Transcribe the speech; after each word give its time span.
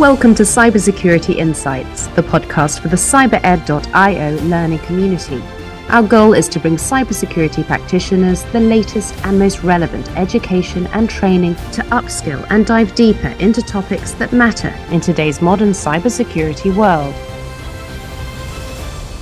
Welcome 0.00 0.34
to 0.36 0.44
Cybersecurity 0.44 1.36
Insights, 1.36 2.06
the 2.06 2.22
podcast 2.22 2.80
for 2.80 2.88
the 2.88 2.96
cybered.io 2.96 4.36
learning 4.44 4.78
community. 4.78 5.42
Our 5.90 6.02
goal 6.02 6.32
is 6.32 6.48
to 6.48 6.58
bring 6.58 6.76
cybersecurity 6.76 7.66
practitioners 7.66 8.42
the 8.44 8.60
latest 8.60 9.14
and 9.26 9.38
most 9.38 9.62
relevant 9.62 10.10
education 10.16 10.86
and 10.94 11.10
training 11.10 11.54
to 11.72 11.82
upskill 11.92 12.46
and 12.48 12.64
dive 12.64 12.94
deeper 12.94 13.28
into 13.40 13.60
topics 13.60 14.12
that 14.12 14.32
matter 14.32 14.74
in 14.90 15.02
today's 15.02 15.42
modern 15.42 15.72
cybersecurity 15.72 16.74
world. 16.74 17.14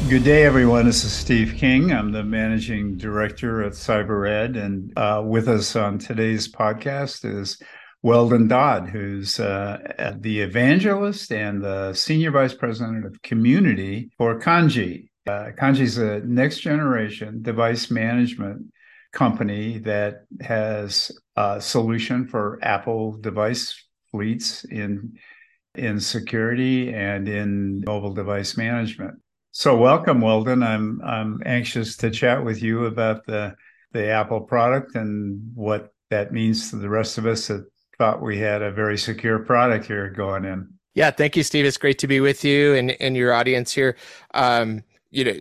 Good 0.08 0.22
day, 0.22 0.45
everyone. 0.45 0.86
This 0.86 1.02
is 1.02 1.12
Steve 1.12 1.56
King. 1.56 1.92
I'm 1.92 2.12
the 2.12 2.22
managing 2.22 2.96
director 2.96 3.64
at 3.64 3.72
CyberEd, 3.72 4.56
and 4.56 4.96
uh, 4.96 5.24
with 5.26 5.48
us 5.48 5.74
on 5.74 5.98
today's 5.98 6.46
podcast 6.46 7.24
is 7.24 7.60
Weldon 8.03 8.46
Dodd, 8.46 8.89
who's 8.89 9.41
uh, 9.41 10.15
the 10.20 10.41
evangelist 10.41 11.33
and 11.33 11.62
the 11.62 11.93
senior 11.95 12.30
vice 12.30 12.55
president 12.55 13.05
of 13.05 13.20
community 13.23 14.11
for 14.16 14.39
Kandji. 14.39 15.09
Uh, 15.27 15.51
Kandji 15.59 15.80
is 15.80 15.98
a 15.98 16.20
next 16.20 16.61
generation 16.61 17.42
device 17.42 17.91
management 17.91 18.66
company 19.12 19.79
that 19.79 20.25
has 20.41 21.11
a 21.37 21.61
solution 21.61 22.27
for 22.27 22.59
Apple 22.62 23.12
device 23.12 23.84
fleets 24.11 24.65
in 24.65 25.19
in 25.75 26.01
security 26.01 26.92
and 26.92 27.28
in 27.28 27.83
mobile 27.87 28.12
device 28.12 28.56
management. 28.56 29.15
So 29.51 29.77
welcome, 29.77 30.20
Weldon. 30.20 30.62
I'm 30.62 31.01
I'm 31.05 31.41
anxious 31.45 31.97
to 31.98 32.11
chat 32.11 32.45
with 32.45 32.62
you 32.62 32.87
about 32.87 33.27
the 33.27 33.55
the 33.92 34.09
Apple 34.09 34.42
product 34.42 34.95
and 34.95 35.51
what 35.55 35.92
that 36.11 36.33
means 36.33 36.70
to 36.70 36.77
the 36.77 36.89
rest 36.89 37.19
of 37.19 37.27
us 37.27 37.51
at 37.51 37.61
thought 37.98 38.23
we 38.23 38.38
had 38.38 38.62
a 38.62 38.70
very 38.70 38.97
secure 38.97 39.38
product 39.41 39.87
here 39.87 40.09
going 40.09 40.45
in. 40.45 40.69
Yeah, 40.95 41.11
thank 41.11 41.37
you, 41.37 41.43
Steve. 41.43 41.65
It's 41.65 41.77
great 41.77 41.98
to 41.98 42.06
be 42.06 42.20
with 42.20 42.45
you 42.45 42.75
and, 42.75 42.92
and 43.00 43.17
your 43.17 43.33
audience 43.33 43.72
here. 43.72 43.97
Um, 44.34 44.83
you 45.11 45.25
know, 45.25 45.33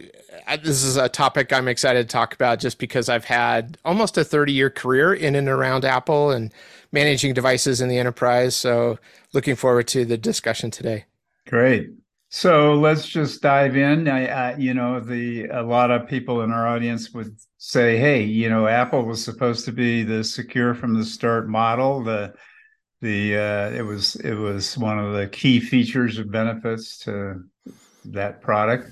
this 0.63 0.83
is 0.83 0.97
a 0.97 1.09
topic 1.09 1.51
I'm 1.51 1.67
excited 1.67 2.07
to 2.07 2.11
talk 2.11 2.33
about 2.33 2.59
just 2.59 2.79
because 2.79 3.09
I've 3.09 3.25
had 3.25 3.77
almost 3.83 4.17
a 4.17 4.23
30 4.23 4.53
year 4.53 4.69
career 4.69 5.13
in 5.13 5.35
and 5.35 5.49
around 5.49 5.83
Apple 5.83 6.31
and 6.31 6.53
managing 6.91 7.33
devices 7.33 7.81
in 7.81 7.89
the 7.89 7.97
enterprise. 7.97 8.55
So, 8.55 8.97
looking 9.33 9.55
forward 9.55 9.87
to 9.89 10.05
the 10.05 10.17
discussion 10.17 10.71
today. 10.71 11.05
Great. 11.47 11.89
So 12.29 12.73
let's 12.73 13.07
just 13.07 13.41
dive 13.41 13.77
in. 13.77 14.07
I, 14.07 14.27
I, 14.27 14.55
you 14.57 14.73
know, 14.73 14.99
the 14.99 15.45
a 15.45 15.63
lot 15.63 15.91
of 15.91 16.09
people 16.09 16.41
in 16.41 16.51
our 16.51 16.67
audience 16.67 17.11
would 17.13 17.37
say, 17.57 17.97
"Hey, 17.97 18.23
you 18.23 18.49
know, 18.49 18.67
Apple 18.67 19.03
was 19.03 19.23
supposed 19.23 19.63
to 19.65 19.71
be 19.71 20.03
the 20.03 20.23
secure 20.23 20.73
from 20.75 20.93
the 20.93 21.05
start 21.05 21.47
model. 21.47 22.03
The 22.03 22.33
the 23.01 23.37
uh, 23.37 23.69
it 23.71 23.83
was 23.83 24.15
it 24.15 24.33
was 24.33 24.77
one 24.77 24.99
of 24.99 25.13
the 25.13 25.27
key 25.27 25.59
features 25.59 26.17
or 26.17 26.25
benefits 26.25 26.99
to 26.99 27.43
that 28.05 28.41
product. 28.41 28.91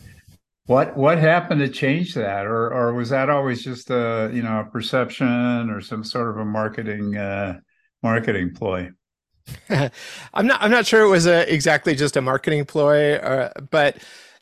What 0.68 0.96
what 0.98 1.18
happened 1.18 1.62
to 1.62 1.70
change 1.70 2.14
that, 2.16 2.46
or 2.46 2.74
or 2.74 2.94
was 2.94 3.10
that 3.10 3.30
always 3.30 3.64
just 3.64 3.90
a 3.90 4.30
you 4.34 4.42
know 4.42 4.60
a 4.60 4.66
perception 4.66 5.70
or 5.70 5.82
some 5.82 6.04
sort 6.04 6.30
of 6.30 6.38
a 6.38 6.46
marketing 6.46 7.16
uh, 7.18 7.60
marketing 8.04 8.54
ploy? 8.54 8.90
I'm 9.70 10.48
not 10.48 10.62
I'm 10.62 10.72
not 10.72 10.86
sure 10.86 11.02
it 11.02 11.10
was 11.10 11.26
a, 11.28 11.52
exactly 11.52 11.96
just 11.96 12.18
a 12.18 12.22
marketing 12.22 12.66
ploy, 12.66 13.16
uh, 13.16 13.52
but 13.70 13.98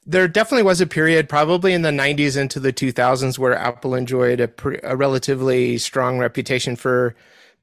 there 0.06 0.28
definitely 0.28 0.64
was 0.64 0.82
a 0.82 0.88
period, 0.88 1.30
probably 1.30 1.74
in 1.74 1.82
the 1.82 1.90
90s 1.90 2.36
into 2.36 2.60
the 2.60 2.74
2000s, 2.74 3.40
where 3.40 3.56
Apple 3.56 3.96
enjoyed 3.96 4.42
a, 4.42 4.50
pre, 4.50 4.78
a 4.84 4.98
relatively 4.98 5.78
strong 5.78 6.20
reputation 6.20 6.76
for 6.76 7.16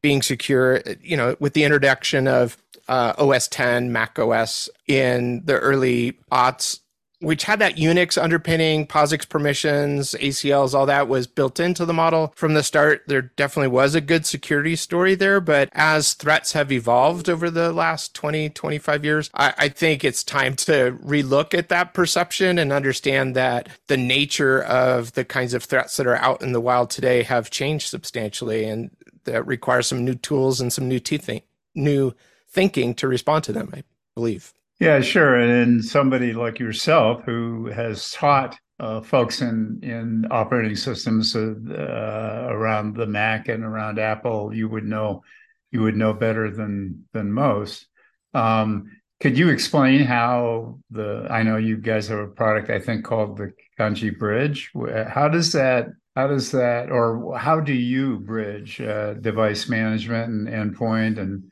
being 0.02 0.22
secure, 0.22 0.82
you 1.02 1.16
know, 1.16 1.36
with 1.40 1.54
the 1.54 1.64
introduction 1.64 2.26
of 2.26 2.56
uh, 2.88 3.14
OS 3.18 3.48
10, 3.48 3.92
Mac 3.92 4.18
OS 4.18 4.68
in 4.86 5.42
the 5.44 5.58
early 5.58 6.18
aughts, 6.32 6.80
which 7.20 7.44
had 7.44 7.58
that 7.58 7.76
Unix 7.76 8.20
underpinning, 8.20 8.86
POSIX 8.86 9.28
permissions, 9.28 10.14
ACLs, 10.14 10.74
all 10.74 10.86
that 10.86 11.06
was 11.06 11.26
built 11.26 11.60
into 11.60 11.84
the 11.84 11.92
model 11.92 12.32
from 12.34 12.54
the 12.54 12.62
start. 12.62 13.02
There 13.06 13.22
definitely 13.22 13.68
was 13.68 13.94
a 13.94 14.00
good 14.00 14.24
security 14.24 14.74
story 14.74 15.14
there, 15.14 15.40
but 15.40 15.68
as 15.72 16.14
threats 16.14 16.52
have 16.52 16.72
evolved 16.72 17.28
over 17.28 17.50
the 17.50 17.72
last 17.72 18.14
20, 18.14 18.50
25 18.50 19.04
years, 19.04 19.30
I, 19.34 19.52
I 19.56 19.68
think 19.68 20.02
it's 20.02 20.24
time 20.24 20.56
to 20.56 20.98
relook 21.04 21.52
at 21.52 21.68
that 21.68 21.92
perception 21.92 22.58
and 22.58 22.72
understand 22.72 23.36
that 23.36 23.68
the 23.88 23.98
nature 23.98 24.62
of 24.62 25.12
the 25.12 25.24
kinds 25.24 25.52
of 25.52 25.64
threats 25.64 25.98
that 25.98 26.06
are 26.06 26.16
out 26.16 26.42
in 26.42 26.52
the 26.52 26.60
wild 26.60 26.88
today 26.88 27.22
have 27.22 27.50
changed 27.50 27.88
substantially. 27.88 28.64
And 28.64 28.90
that 29.24 29.46
requires 29.46 29.86
some 29.86 30.04
new 30.04 30.14
tools 30.14 30.60
and 30.60 30.72
some 30.72 30.88
new 30.88 31.00
new 31.74 32.12
thinking 32.48 32.94
to 32.94 33.08
respond 33.08 33.44
to 33.44 33.52
them. 33.52 33.70
I 33.72 33.82
believe. 34.14 34.52
Yeah, 34.78 35.00
sure. 35.00 35.36
And 35.36 35.84
somebody 35.84 36.32
like 36.32 36.58
yourself 36.58 37.22
who 37.24 37.66
has 37.66 38.12
taught 38.12 38.58
uh, 38.78 39.02
folks 39.02 39.42
in 39.42 39.80
in 39.82 40.26
operating 40.30 40.74
systems 40.74 41.36
uh, 41.36 42.46
around 42.50 42.96
the 42.96 43.06
Mac 43.06 43.48
and 43.48 43.62
around 43.62 43.98
Apple, 43.98 44.54
you 44.54 44.68
would 44.68 44.84
know 44.84 45.22
you 45.70 45.82
would 45.82 45.96
know 45.96 46.12
better 46.12 46.50
than 46.50 47.04
than 47.12 47.30
most. 47.30 47.86
Um, 48.32 48.90
could 49.20 49.36
you 49.36 49.50
explain 49.50 50.00
how 50.04 50.78
the 50.90 51.26
I 51.30 51.42
know 51.42 51.58
you 51.58 51.76
guys 51.76 52.08
have 52.08 52.18
a 52.18 52.26
product 52.26 52.70
I 52.70 52.80
think 52.80 53.04
called 53.04 53.36
the 53.36 53.52
Kandji 53.80 54.18
Bridge. 54.18 54.72
How 55.08 55.28
does 55.28 55.52
that 55.52 55.88
how 56.20 56.26
does 56.26 56.50
that 56.50 56.90
or 56.90 57.36
how 57.38 57.60
do 57.60 57.72
you 57.72 58.18
bridge 58.18 58.80
uh, 58.80 59.14
device 59.14 59.68
management 59.68 60.28
and 60.28 60.48
endpoint 60.48 61.18
and 61.18 61.44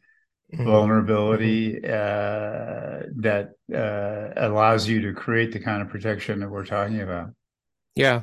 mm-hmm. 0.52 0.64
vulnerability 0.64 1.74
mm-hmm. 1.74 1.86
uh, 1.86 3.06
that 3.16 3.52
uh, 3.74 4.32
allows 4.36 4.86
you 4.86 5.00
to 5.00 5.14
create 5.14 5.52
the 5.52 5.60
kind 5.60 5.80
of 5.80 5.88
protection 5.88 6.40
that 6.40 6.50
we're 6.50 6.66
talking 6.66 7.00
about 7.00 7.30
yeah 7.94 8.22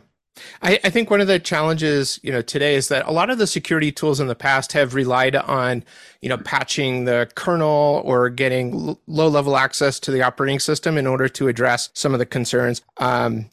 I, 0.62 0.80
I, 0.84 0.90
think 0.90 1.10
one 1.10 1.22
of 1.22 1.28
the 1.28 1.40
challenges, 1.40 2.20
you 2.22 2.30
know, 2.30 2.42
today 2.42 2.76
is 2.76 2.90
that 2.90 3.08
a 3.08 3.12
lot 3.12 3.30
of 3.30 3.38
the 3.38 3.48
security 3.48 3.90
tools 3.90 4.20
in 4.20 4.28
the 4.28 4.36
past 4.36 4.74
have 4.74 4.94
relied 4.94 5.34
on, 5.34 5.82
you 6.22 6.28
know, 6.28 6.38
patching 6.38 7.06
the 7.06 7.30
kernel 7.36 8.02
or 8.04 8.30
getting 8.30 8.74
l- 8.74 9.02
low 9.08 9.30
level 9.30 9.56
access 9.56 9.98
to 10.02 10.12
the 10.12 10.22
operating 10.22 10.60
system 10.60 10.98
in 10.98 11.08
order 11.08 11.30
to 11.30 11.48
address 11.48 11.90
some 11.94 12.12
of 12.12 12.20
the 12.20 12.26
concerns. 12.26 12.82
Um, 12.98 13.50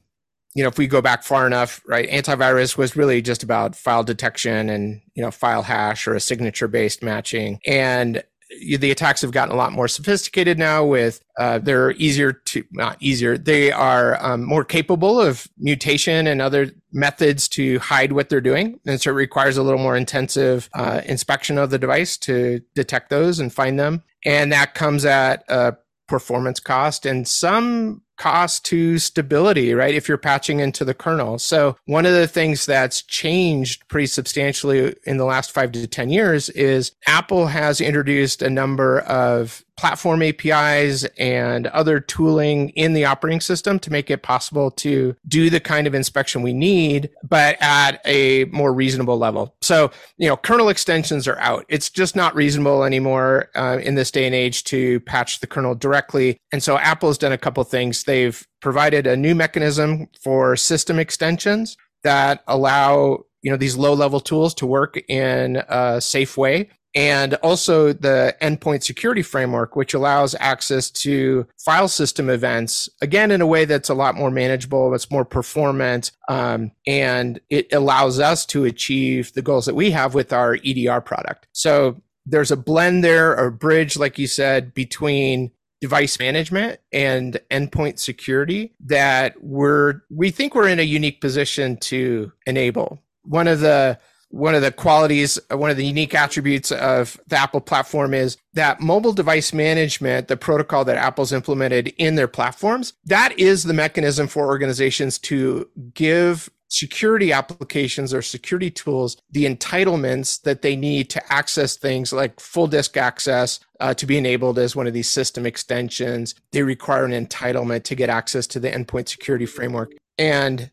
you 0.55 0.63
know, 0.63 0.69
if 0.69 0.79
we 0.79 0.87
go 0.87 1.01
back 1.01 1.23
far 1.23 1.47
enough, 1.47 1.81
right, 1.87 2.09
antivirus 2.11 2.77
was 2.77 2.97
really 2.97 3.23
just 3.23 3.43
about 3.43 3.75
file 3.75 4.05
detection 4.05 4.69
and, 4.69 5.01
you 5.15 5.23
know, 5.23 5.31
file 5.31 5.63
hash 5.63 6.07
or 6.07 6.15
a 6.15 6.21
signature 6.21 6.69
based 6.69 7.03
matching. 7.03 7.59
And 7.67 8.23
the 8.61 8.91
attacks 8.91 9.23
have 9.23 9.33
gotten 9.33 9.55
a 9.55 9.57
lot 9.57 9.73
more 9.73 9.89
sophisticated 9.89 10.59
now 10.59 10.85
with 10.85 11.23
uh, 11.39 11.59
they're 11.59 11.93
easier 11.93 12.33
to 12.33 12.63
not 12.73 12.97
easier 13.01 13.39
they 13.39 13.73
are 13.73 14.23
um, 14.23 14.45
more 14.45 14.65
capable 14.65 15.19
of 15.19 15.49
mutation 15.57 16.27
and 16.27 16.43
other 16.43 16.71
methods 16.93 17.49
to 17.49 17.79
hide 17.79 18.13
what 18.13 18.29
they're 18.29 18.41
doing. 18.41 18.79
And 18.87 19.01
so 19.01 19.11
it 19.11 19.15
requires 19.15 19.57
a 19.57 19.63
little 19.63 19.81
more 19.81 19.97
intensive 19.97 20.69
uh, 20.75 21.01
inspection 21.07 21.57
of 21.57 21.71
the 21.71 21.79
device 21.79 22.17
to 22.19 22.61
detect 22.75 23.09
those 23.09 23.39
and 23.39 23.53
find 23.53 23.79
them. 23.79 24.03
And 24.25 24.53
that 24.53 24.75
comes 24.75 25.05
at 25.05 25.45
a 25.49 25.77
performance 26.07 26.61
cost. 26.61 27.07
And 27.07 27.27
some 27.27 28.03
cost 28.23 28.65
to 28.65 29.01
stability, 29.01 29.75
right? 29.75 29.97
If 29.97 30.09
you're 30.09 30.17
patching 30.17 30.61
into 30.61 30.85
the 30.85 30.95
kernel. 30.95 31.41
So 31.41 31.77
one 31.87 32.07
of 32.07 32.13
the 32.13 32.29
things 32.29 32.65
that's 32.65 33.03
changed 33.03 33.89
pretty 33.89 34.07
substantially 34.07 34.95
in 35.03 35.17
the 35.17 35.25
last 35.25 35.51
five 35.51 35.73
to 35.73 35.89
10 35.89 36.09
years 36.11 36.49
is 36.51 36.93
Apple 37.09 37.49
has 37.49 37.81
introduced 37.81 38.41
a 38.41 38.49
number 38.49 39.01
of 39.01 39.65
platform 39.77 40.23
APIs 40.23 41.05
and 41.19 41.67
other 41.69 42.01
tooling 42.01 42.71
in 42.71 42.93
the 42.93 43.05
operating 43.05 43.41
system 43.41 43.79
to 43.81 43.91
make 43.91 44.11
it 44.11 44.23
possible 44.23 44.71
to 44.71 45.17
do 45.27 45.51
the 45.51 45.61
kind 45.61 45.87
of 45.87 45.95
inspection 45.95 46.43
we 46.43 46.53
need, 46.53 47.11
but 47.29 47.57
at 47.61 48.01
a 48.05 48.45
more 48.47 48.73
reasonable 48.73 49.19
level. 49.19 49.55
So, 49.63 49.91
you 50.19 50.29
know, 50.29 50.37
kernel 50.37 50.69
extensions 50.69 51.27
are 51.27 51.39
out. 51.39 51.65
It's 51.69 51.91
just 51.91 52.15
not 52.15 52.35
reasonable 52.35 52.85
anymore 52.85 53.49
uh, 53.55 53.79
in 53.83 53.95
this 53.95 54.11
day 54.11 54.27
and 54.27 54.35
age 54.35 54.65
to 54.65 55.01
patch 55.01 55.41
the 55.41 55.47
kernel 55.47 55.75
directly. 55.75 56.39
And 56.53 56.63
so 56.63 56.79
Apple's 56.79 57.19
done 57.19 57.33
a 57.33 57.39
couple 57.39 57.65
things. 57.65 58.05
They've 58.05 58.47
provided 58.61 59.07
a 59.07 59.17
new 59.17 59.35
mechanism 59.35 60.09
for 60.23 60.57
system 60.57 60.99
extensions 60.99 61.77
that 62.05 62.43
allow 62.47 63.25
you 63.43 63.51
know 63.51 63.57
these 63.57 63.77
low 63.77 63.93
level 63.93 64.21
tools 64.21 64.55
to 64.55 64.67
work 64.67 65.03
in 65.09 65.63
a 65.69 66.01
safe 66.01 66.37
way 66.39 66.71
and 66.95 67.35
also 67.37 67.93
the 67.93 68.37
endpoint 68.43 68.83
security 68.83 69.23
framework, 69.23 69.77
which 69.77 69.95
allows 69.95 70.35
access 70.41 70.91
to 70.91 71.47
file 71.59 71.89
system 71.89 72.29
events, 72.29 72.89
again, 73.01 73.31
in 73.31 73.41
a 73.41 73.47
way 73.47 73.65
that's 73.65 73.89
a 73.89 73.95
lot 73.95 74.15
more 74.15 74.31
manageable, 74.31 74.95
it's 74.95 75.11
more 75.11 75.25
performant, 75.25 76.13
um, 76.29 76.71
and 76.87 77.41
it 77.51 77.73
allows 77.73 78.19
us 78.19 78.45
to 78.47 78.65
achieve 78.65 79.33
the 79.33 79.43
goals 79.43 79.67
that 79.67 79.75
we 79.75 79.91
have 79.91 80.15
with 80.15 80.33
our 80.33 80.59
EDR 80.65 81.01
product. 81.01 81.47
So 81.53 82.03
there's 82.27 82.51
a 82.51 82.57
blend 82.57 83.03
there, 83.03 83.37
or 83.37 83.51
bridge, 83.51 83.97
like 83.97 84.19
you 84.19 84.27
said, 84.27 84.75
between 84.75 85.51
device 85.81 86.21
management 86.21 86.79
and 86.93 87.41
endpoint 87.51 87.99
security 87.99 88.73
that 88.79 89.35
we're 89.43 90.03
we 90.11 90.31
think 90.31 90.55
we're 90.55 90.69
in 90.69 90.79
a 90.79 90.83
unique 90.83 91.21
position 91.21 91.77
to 91.77 92.31
enable. 92.47 93.03
One 93.25 93.49
of 93.49 93.59
the 93.59 93.99
one 94.33 94.55
of 94.55 94.63
the 94.63 94.73
qualities, 94.73 95.39
one 95.51 95.71
of 95.71 95.77
the 95.77 95.85
unique 95.85 96.15
attributes 96.15 96.73
of 96.73 97.21
the 97.27 97.37
Apple 97.37 97.61
platform 97.61 98.15
is 98.15 98.39
that 98.55 98.81
mobile 98.81 99.13
device 99.13 99.53
management, 99.53 100.29
the 100.29 100.37
protocol 100.39 100.85
that 100.87 100.97
Apple's 100.97 101.33
implemented 101.33 101.89
in 101.99 102.15
their 102.15 102.29
platforms, 102.29 102.95
that 103.05 103.39
is 103.39 103.65
the 103.65 103.75
mechanism 103.75 104.27
for 104.27 104.47
organizations 104.47 105.19
to 105.19 105.69
give 105.93 106.49
security 106.69 107.31
applications 107.31 108.15
or 108.15 108.23
security 108.23 108.71
tools 108.71 109.19
the 109.31 109.45
entitlements 109.45 110.41
that 110.41 110.63
they 110.63 110.75
need 110.75 111.11
to 111.11 111.33
access 111.33 111.77
things 111.77 112.15
like 112.15 112.41
full 112.41 112.67
disk 112.67 112.97
access 112.97 113.61
uh, 113.81 113.93
to 113.93 114.07
be 114.07 114.17
enabled 114.17 114.59
as 114.59 114.75
one 114.75 114.87
of 114.87 114.95
these 114.95 115.11
system 115.11 115.45
extensions. 115.45 116.35
They 116.53 116.63
require 116.63 117.05
an 117.05 117.27
entitlement 117.27 117.83
to 117.85 117.95
get 117.95 118.09
access 118.09 118.47
to 118.49 118.61
the 118.61 118.71
endpoint 118.71 119.11
security 119.11 119.45
framework. 119.45 119.93
And 120.17 120.71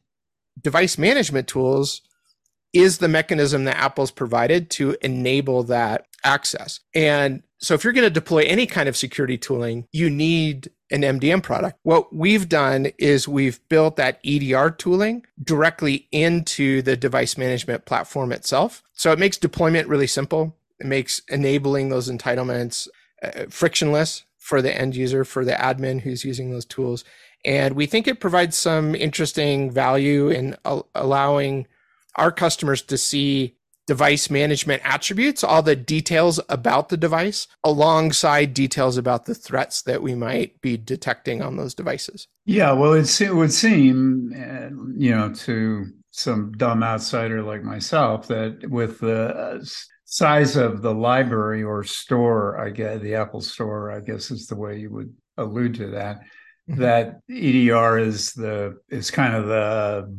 device 0.62 0.98
management 0.98 1.50
tools 1.50 2.02
is 2.74 2.98
the 3.00 3.08
mechanism 3.08 3.64
that 3.66 3.78
Apple's 3.78 4.12
provided 4.12 4.70
to 4.72 4.96
enable 5.02 5.64
that 5.64 6.06
access. 6.24 6.80
And 6.94 7.44
so 7.60 7.74
if 7.74 7.84
you're 7.84 7.94
going 7.94 8.06
to 8.06 8.10
deploy 8.10 8.44
any 8.44 8.66
kind 8.66 8.88
of 8.88 8.96
security 8.96 9.38
tooling, 9.38 9.86
you 9.92 10.10
need 10.10 10.70
an 10.92 11.02
MDM 11.02 11.44
product. 11.44 11.78
What 11.84 12.14
we've 12.16 12.50
done 12.50 12.88
is 12.98 13.28
we've 13.28 13.60
built 13.70 13.96
that 13.98 14.20
EDR 14.26 14.72
tooling 14.72 15.26
directly 15.44 16.08
into 16.12 16.82
the 16.82 16.98
device 16.98 17.38
management 17.38 17.86
platform 17.86 18.32
itself. 18.32 18.82
So 18.94 19.12
it 19.12 19.20
makes 19.20 19.38
deployment 19.38 19.88
really 19.88 20.08
simple. 20.08 20.56
It 20.80 20.88
makes 20.88 21.22
enabling 21.30 21.90
those 21.90 22.10
entitlements 22.10 22.88
uh, 23.22 23.46
frictionless 23.50 24.24
for 24.38 24.62
the 24.62 24.76
end 24.76 24.96
user, 24.96 25.26
for 25.26 25.44
the 25.44 25.52
admin 25.52 26.02
who's 26.02 26.24
using 26.24 26.50
those 26.50 26.66
tools. 26.66 27.04
And 27.46 27.76
we 27.76 27.86
think 27.86 28.08
it 28.08 28.20
provides 28.20 28.58
some 28.58 28.96
interesting 28.96 29.72
value 29.72 30.30
in 30.30 30.56
allowing 30.96 31.68
our 32.20 32.32
customers 32.32 32.82
to 32.84 32.98
see 32.98 33.56
device 33.88 34.30
management 34.30 34.84
attributes, 34.86 35.44
all 35.44 35.64
the 35.64 35.76
details 35.76 36.40
about 36.48 36.90
the 36.90 36.98
device, 36.98 37.48
alongside 37.64 38.54
details 38.54 38.98
about 38.98 39.26
the 39.26 39.34
threats 39.34 39.82
that 39.82 40.04
we 40.04 40.14
might 40.14 40.62
be 40.62 40.78
detecting 40.78 41.42
on 41.42 41.58
those 41.58 41.74
devices. 41.74 42.28
Yeah, 42.46 42.72
well, 42.74 42.94
it 42.94 43.36
would 43.36 43.52
seem, 43.52 44.32
uh, 44.38 44.70
you 44.96 45.10
know, 45.10 45.34
to 45.34 45.88
some 46.12 46.52
dumb 46.52 46.84
outsider 46.84 47.42
like 47.42 47.64
myself, 47.64 48.28
that 48.28 48.70
with 48.70 49.00
the 49.00 49.36
uh, 49.36 49.60
size 50.06 50.56
of 50.56 50.84
the 50.84 50.94
library 50.94 51.64
or 51.64 51.84
store, 51.84 52.60
I 52.60 52.70
guess 52.70 53.02
the 53.02 53.16
Apple 53.16 53.42
Store, 53.42 53.92
I 53.92 54.02
guess 54.02 54.30
is 54.30 54.46
the 54.46 54.56
way 54.56 54.78
you 54.78 54.92
would 54.92 55.12
allude 55.38 55.74
to 55.76 55.88
that. 55.88 56.22
That 56.78 57.22
EDR 57.30 57.98
is 57.98 58.34
the 58.34 58.78
is 58.90 59.10
kind 59.10 59.34
of 59.34 59.48
the 59.48 60.16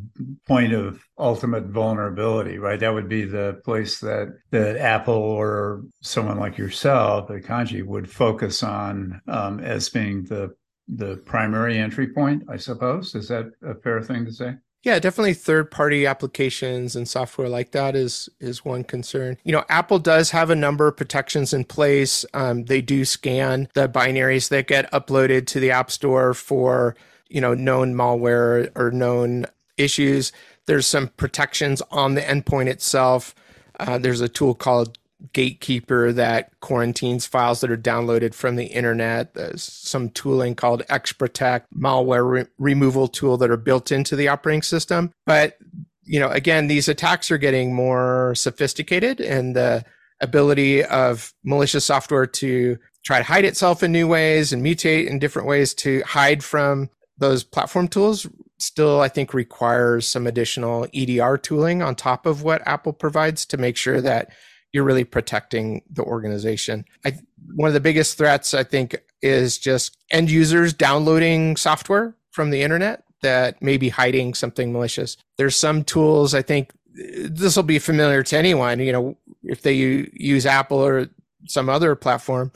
point 0.49 0.73
of 0.73 1.01
ultimate 1.17 1.67
vulnerability, 1.67 2.59
right? 2.59 2.81
That 2.81 2.93
would 2.93 3.09
be 3.09 3.25
the 3.25 3.61
place 3.65 4.01
that 4.01 4.37
that 4.51 4.77
Apple 4.77 5.15
or 5.15 5.83
someone 6.03 6.39
like 6.39 6.59
yourself, 6.59 7.29
the 7.29 7.41
Kandji, 7.41 7.85
would 7.85 8.11
focus 8.11 8.65
on 8.65 9.21
um, 9.29 9.61
as 9.61 9.89
being 9.89 10.25
the 10.25 10.55
the 10.89 11.19
primary 11.25 11.79
entry 11.79 12.09
point, 12.09 12.43
I 12.49 12.57
suppose. 12.57 13.15
Is 13.15 13.29
that 13.29 13.47
a 13.63 13.75
fair 13.77 14.03
thing 14.03 14.25
to 14.25 14.33
say? 14.33 14.55
Yeah, 14.83 14.99
definitely 14.99 15.35
third 15.35 15.71
party 15.71 16.07
applications 16.07 16.97
and 16.97 17.07
software 17.07 17.51
like 17.51 17.73
that 17.73 17.95
is 17.95 18.31
is 18.41 18.65
one 18.65 18.83
concern. 18.85 19.37
You 19.45 19.53
know, 19.53 19.65
Apple 19.69 19.99
does 19.99 20.31
have 20.31 20.49
a 20.49 20.57
number 20.57 20.89
of 20.89 20.97
protections 20.97 21.53
in 21.53 21.65
place. 21.65 22.25
Um, 22.33 22.65
they 22.65 22.81
do 22.81 23.05
scan 23.05 23.69
the 23.75 23.89
binaries 23.89 24.49
that 24.49 24.69
get 24.69 24.91
uploaded 24.91 25.47
to 25.49 25.61
the 25.61 25.71
App 25.71 25.91
Store 25.91 26.33
for, 26.33 26.97
you 27.29 27.43
know, 27.43 27.53
known 27.53 27.95
malware 27.95 28.71
or 28.75 28.91
known 28.91 29.45
issues. 29.77 30.33
There's 30.65 30.87
some 30.87 31.09
protections 31.09 31.83
on 31.91 32.15
the 32.15 32.23
endpoint 32.23 32.69
itself. 32.69 33.35
Uh, 33.79 33.99
there's 33.99 34.21
a 34.23 34.29
tool 34.29 34.55
called 34.55 34.99
gatekeeper 35.33 36.13
that 36.13 36.59
quarantines 36.61 37.27
files 37.27 37.61
that 37.61 37.71
are 37.71 37.77
downloaded 37.77 38.35
from 38.35 38.57
the 38.57 38.67
internet. 38.67 39.35
There's 39.35 39.63
some 39.63 40.11
tooling 40.11 40.55
called 40.55 40.83
XProtect, 40.89 41.65
malware 41.77 42.31
re- 42.31 42.47
removal 42.59 43.09
tool 43.09 43.37
that 43.39 43.51
are 43.51 43.57
built 43.57 43.93
into 43.93 44.17
the 44.17 44.29
operating 44.29 44.63
system. 44.63 45.13
But 45.27 45.57
you 46.05 46.19
know, 46.19 46.31
again, 46.31 46.67
these 46.67 46.89
attacks 46.89 47.31
are 47.31 47.39
getting 47.39 47.75
more 47.75 48.35
sophisticated, 48.35 49.21
and 49.21 49.55
the 49.55 49.85
ability 50.21 50.85
of 50.85 51.33
malicious 51.45 51.87
software 51.87 52.27
to 52.27 52.79
try 53.05 53.19
to 53.19 53.25
hide 53.25 53.45
itself 53.45 53.83
in 53.83 53.93
new 53.93 54.07
ways 54.07 54.53
and 54.53 54.65
mutate 54.65 55.07
in 55.07 55.19
different 55.19 55.49
ways 55.49 55.73
to 55.75 56.03
hide 56.03 56.45
from 56.45 56.91
those 57.19 57.43
platform 57.43 57.89
tools 57.89 58.27
still 58.59 59.01
i 59.01 59.09
think 59.09 59.33
requires 59.33 60.07
some 60.07 60.27
additional 60.27 60.87
edr 60.89 61.41
tooling 61.43 61.83
on 61.83 61.95
top 61.95 62.27
of 62.27 62.43
what 62.43 62.67
apple 62.67 62.93
provides 62.93 63.47
to 63.47 63.57
make 63.57 63.77
sure 63.77 64.01
that 64.01 64.31
you're 64.73 64.85
really 64.85 65.05
protecting 65.05 65.83
the 65.91 66.03
organization. 66.03 66.85
I, 67.05 67.19
one 67.55 67.69
of 67.69 67.75
the 67.75 67.81
biggest 67.81 68.17
threats, 68.17 68.55
I 68.55 68.65
think, 68.65 68.97
is 69.23 69.59
just 69.59 69.97
end 70.11 70.31
users 70.31 70.73
downloading 70.73 71.57
software 71.57 72.15
from 72.31 72.51
the 72.51 72.63
internet 72.63 73.05
that 73.23 73.61
may 73.61 73.77
be 73.77 73.89
hiding 73.89 74.35
something 74.35 74.73
malicious. 74.73 75.17
There's 75.37 75.57
some 75.57 75.85
tools, 75.85 76.35
I 76.35 76.43
think, 76.43 76.71
this 76.93 77.57
will 77.57 77.63
be 77.63 77.79
familiar 77.79 78.23
to 78.23 78.37
anyone, 78.37 78.81
you 78.81 78.93
know, 78.93 79.17
if 79.45 79.63
they 79.63 79.73
use 79.73 80.47
Apple 80.47 80.79
or 80.79 81.09
some 81.47 81.69
other 81.69 81.95
platform, 81.95 82.53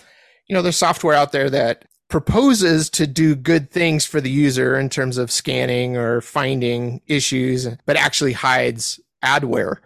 you 0.49 0.55
know, 0.55 0.63
there's 0.63 0.77
software 0.77 1.15
out 1.15 1.33
there 1.33 1.49
that 1.51 1.85
proposes 2.09 2.91
to 2.91 3.07
do 3.07 3.35
good 3.35 3.71
things 3.71 4.05
for 4.05 4.21
the 4.21 4.31
user 4.31 4.79
in 4.79 4.89
terms 4.89 5.19
of 5.19 5.31
scanning 5.31 5.97
or 5.97 6.21
finding 6.21 7.01
issues, 7.07 7.67
but 7.87 7.97
actually 7.97 8.33
hides 8.33 9.01
adware 9.25 9.77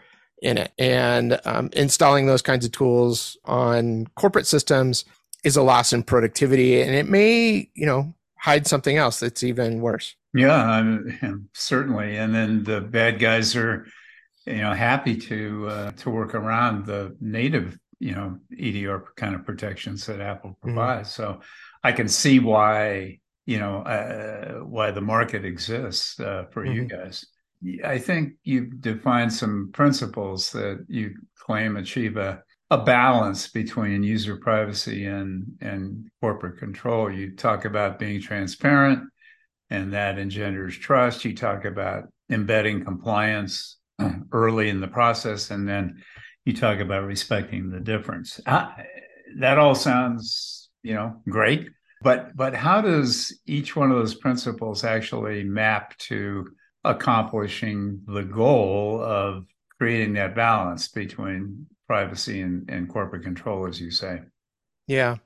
in 0.43 0.59
it. 0.59 0.73
And 0.79 1.41
um, 1.45 1.71
installing 1.73 2.27
those 2.27 2.43
kinds 2.43 2.65
of 2.65 2.73
tools 2.73 3.37
on 3.45 4.07
corporate 4.17 4.47
systems 4.47 5.05
is 5.45 5.57
a 5.57 5.63
loss 5.63 5.93
in 5.93 6.03
productivity, 6.03 6.83
and 6.83 6.95
it 6.95 7.09
may, 7.09 7.71
you 7.75 7.87
know, 7.87 8.15
hide 8.37 8.67
something 8.67 8.97
else 8.97 9.21
that's 9.21 9.43
even 9.43 9.81
worse. 9.81 10.15
Yeah, 10.35 10.55
I'm, 10.55 11.49
certainly. 11.55 12.17
And 12.17 12.35
then 12.35 12.65
the 12.65 12.81
bad 12.81 13.19
guys 13.19 13.57
are, 13.57 13.87
you 14.47 14.59
know, 14.59 14.75
happy 14.75 15.17
to 15.17 15.69
uh, 15.69 15.91
to 15.93 16.11
work 16.11 16.35
around 16.35 16.87
the 16.87 17.17
native, 17.21 17.79
you 17.99 18.13
know, 18.13 18.39
EDR 18.59 19.05
kind 19.17 19.35
of 19.35 19.45
protections 19.45 20.07
that 20.07 20.21
Apple 20.21 20.51
mm-hmm. 20.51 20.75
provides. 20.75 21.11
Mm-hmm. 21.11 21.23
So 21.23 21.41
I 21.83 21.93
can 21.93 22.09
see 22.09 22.41
why, 22.41 23.21
you 23.47 23.59
know, 23.59 23.83
uh, 23.83 24.65
why 24.65 24.91
the 24.91 25.01
market 25.01 25.45
exists 25.45 26.19
uh, 26.21 26.45
for 26.51 26.65
mm-hmm. 26.65 26.75
you 26.75 26.85
guys. 26.85 27.27
I 27.85 27.99
think 27.99 28.35
you've 28.45 28.81
defined 28.81 29.33
some 29.33 29.71
principles 29.73 30.51
that 30.53 30.85
you 30.89 31.15
claim 31.39 31.77
achieve 31.77 32.17
a, 32.17 32.43
a 32.71 32.79
balance 32.79 33.49
between 33.49 34.03
user 34.03 34.37
privacy 34.37 35.07
and, 35.07 35.45
and 35.61 36.09
corporate 36.21 36.59
control. 36.59 37.11
You 37.11 37.35
talk 37.35 37.65
about 37.65 37.99
being 37.99 38.21
transparent, 38.21 39.01
and 39.71 39.93
that 39.93 40.19
engenders 40.19 40.77
trust. 40.77 41.25
You 41.25 41.35
talk 41.35 41.65
about 41.65 42.05
embedding 42.31 42.85
compliance 42.85 43.79
early 44.33 44.69
in 44.69 44.81
the 44.81 44.89
process, 44.89 45.51
and 45.51 45.69
then 45.69 46.03
you 46.45 46.55
talk 46.55 46.79
about 46.79 47.05
respecting 47.05 47.71
the 47.71 47.81
difference. 47.81 48.41
That 48.47 49.59
all 49.59 49.75
sounds, 49.75 50.71
you 50.83 50.95
know, 50.95 51.21
great. 51.29 51.69
But 52.03 52.37
but 52.37 52.55
how 52.55 52.81
does 52.81 53.39
each 53.47 53.75
one 53.75 53.91
of 53.91 53.99
those 53.99 54.15
principles 54.15 54.85
actually 54.85 55.43
map 55.43 55.97
to 55.99 56.47
accomplishing 56.85 58.03
the 58.07 58.23
goal 58.23 59.03
of 59.03 59.47
creating 59.79 60.15
that 60.15 60.35
balance 60.35 60.89
between 60.89 61.67
privacy 61.87 62.41
and, 62.41 62.69
and 62.69 62.89
corporate 62.89 63.23
control, 63.23 63.67
as 63.67 63.81
you 63.81 63.91
say. 63.91 64.21
Yeah. 64.87 65.17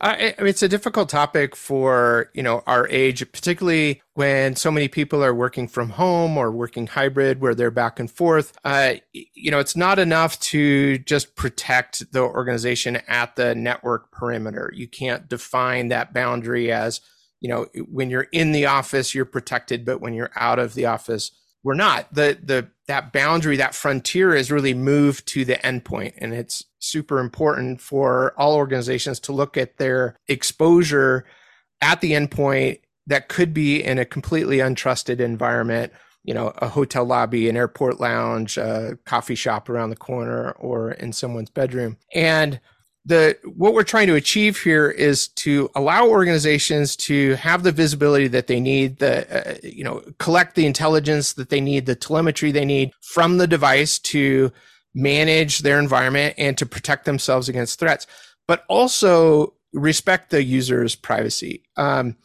I, 0.00 0.34
I 0.36 0.42
mean, 0.42 0.48
it's 0.48 0.62
a 0.62 0.68
difficult 0.68 1.08
topic 1.08 1.54
for 1.54 2.30
you 2.34 2.42
know 2.42 2.62
our 2.66 2.88
age, 2.88 3.20
particularly 3.32 4.02
when 4.14 4.56
so 4.56 4.70
many 4.70 4.88
people 4.88 5.22
are 5.22 5.34
working 5.34 5.68
from 5.68 5.90
home 5.90 6.36
or 6.36 6.50
working 6.50 6.88
hybrid, 6.88 7.40
where 7.40 7.54
they're 7.54 7.70
back 7.70 8.00
and 8.00 8.10
forth. 8.10 8.52
Uh, 8.64 8.94
you 9.12 9.50
know, 9.50 9.60
it's 9.60 9.76
not 9.76 9.98
enough 9.98 10.40
to 10.40 10.98
just 10.98 11.36
protect 11.36 12.12
the 12.12 12.20
organization 12.20 12.96
at 13.06 13.36
the 13.36 13.54
network 13.54 14.10
perimeter. 14.10 14.72
You 14.74 14.88
can't 14.88 15.28
define 15.28 15.88
that 15.88 16.12
boundary 16.12 16.72
as 16.72 17.00
you 17.40 17.48
know 17.48 17.66
when 17.88 18.10
you're 18.10 18.28
in 18.32 18.52
the 18.52 18.66
office 18.66 19.14
you're 19.14 19.24
protected 19.24 19.84
but 19.84 20.00
when 20.00 20.14
you're 20.14 20.30
out 20.36 20.58
of 20.58 20.74
the 20.74 20.86
office 20.86 21.32
we're 21.62 21.74
not. 21.74 22.12
The 22.12 22.38
the 22.42 22.68
that 22.88 23.12
boundary 23.12 23.56
that 23.56 23.74
frontier 23.74 24.34
is 24.34 24.50
really 24.50 24.74
moved 24.74 25.26
to 25.28 25.44
the 25.44 25.54
endpoint 25.56 26.14
and 26.18 26.32
it's 26.32 26.64
super 26.78 27.18
important 27.18 27.80
for 27.80 28.34
all 28.36 28.56
organizations 28.56 29.20
to 29.20 29.32
look 29.32 29.56
at 29.56 29.76
their 29.76 30.16
exposure 30.28 31.24
at 31.82 32.00
the 32.00 32.12
endpoint 32.12 32.80
that 33.06 33.28
could 33.28 33.54
be 33.54 33.82
in 33.82 33.98
a 33.98 34.04
completely 34.04 34.58
untrusted 34.58 35.20
environment 35.20 35.92
you 36.24 36.34
know 36.34 36.52
a 36.58 36.68
hotel 36.68 37.04
lobby 37.04 37.48
an 37.48 37.56
airport 37.56 38.00
lounge 38.00 38.56
a 38.56 38.98
coffee 39.04 39.34
shop 39.34 39.68
around 39.68 39.90
the 39.90 39.96
corner 39.96 40.52
or 40.52 40.92
in 40.92 41.12
someone's 41.12 41.50
bedroom. 41.50 41.96
And 42.14 42.60
the 43.06 43.36
what 43.44 43.72
we're 43.72 43.82
trying 43.82 44.06
to 44.06 44.14
achieve 44.14 44.58
here 44.58 44.90
is 44.90 45.28
to 45.28 45.70
allow 45.74 46.06
organizations 46.06 46.94
to 46.96 47.34
have 47.36 47.62
the 47.62 47.72
visibility 47.72 48.28
that 48.28 48.46
they 48.46 48.60
need 48.60 48.98
the 48.98 49.54
uh, 49.54 49.58
you 49.62 49.82
know 49.82 50.02
collect 50.18 50.54
the 50.54 50.66
intelligence 50.66 51.32
that 51.32 51.48
they 51.48 51.62
need 51.62 51.86
the 51.86 51.94
telemetry 51.94 52.52
they 52.52 52.64
need 52.64 52.90
from 53.00 53.38
the 53.38 53.46
device 53.46 53.98
to 53.98 54.52
manage 54.94 55.60
their 55.60 55.78
environment 55.78 56.34
and 56.38 56.56
to 56.58 56.66
protect 56.66 57.04
themselves 57.04 57.48
against 57.48 57.78
threats, 57.78 58.06
but 58.46 58.64
also 58.68 59.54
respect 59.72 60.30
the 60.30 60.42
user's 60.42 60.94
privacy. 60.94 61.62
Um, 61.76 62.16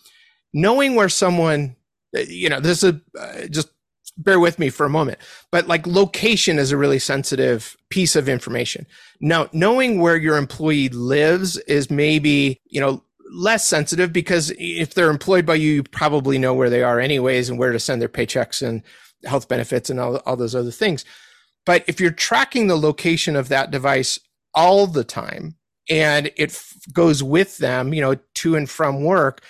knowing 0.53 0.95
where 0.95 1.09
someone, 1.09 1.75
you 2.13 2.49
know, 2.49 2.59
this 2.59 2.83
is 2.83 2.93
uh, 3.19 3.47
just 3.49 3.69
bear 4.17 4.39
with 4.39 4.59
me 4.59 4.69
for 4.69 4.85
a 4.85 4.89
moment, 4.89 5.17
but 5.51 5.67
like 5.67 5.85
location 5.85 6.57
is 6.57 6.71
a 6.71 6.77
really 6.77 6.99
sensitive 6.99 7.75
piece 7.89 8.15
of 8.15 8.29
information. 8.29 8.85
Now, 9.19 9.49
knowing 9.51 9.99
where 9.99 10.15
your 10.15 10.37
employee 10.37 10.89
lives 10.89 11.57
is 11.57 11.89
maybe, 11.91 12.59
you 12.65 12.79
know, 12.79 13.03
less 13.31 13.67
sensitive 13.67 14.13
because 14.13 14.53
if 14.57 14.93
they're 14.93 15.09
employed 15.09 15.45
by 15.45 15.55
you, 15.55 15.71
you 15.71 15.83
probably 15.83 16.37
know 16.37 16.53
where 16.53 16.69
they 16.69 16.83
are 16.83 16.99
anyways 16.99 17.49
and 17.49 17.59
where 17.59 17.71
to 17.71 17.79
send 17.79 18.01
their 18.01 18.09
paychecks 18.09 18.65
and 18.65 18.83
health 19.25 19.47
benefits 19.47 19.89
and 19.89 19.99
all, 19.99 20.17
all 20.17 20.35
those 20.35 20.55
other 20.55 20.71
things. 20.71 21.03
But 21.65 21.83
if 21.87 21.99
you're 21.99 22.11
tracking 22.11 22.67
the 22.67 22.77
location 22.77 23.35
of 23.35 23.49
that 23.49 23.71
device 23.71 24.19
all 24.53 24.87
the 24.87 25.03
time 25.03 25.55
and 25.89 26.27
it 26.37 26.51
f- 26.51 26.73
goes 26.93 27.23
with 27.23 27.57
them, 27.57 27.93
you 27.93 28.01
know, 28.01 28.15
to 28.35 28.55
and 28.55 28.69
from 28.69 29.03
work, 29.03 29.43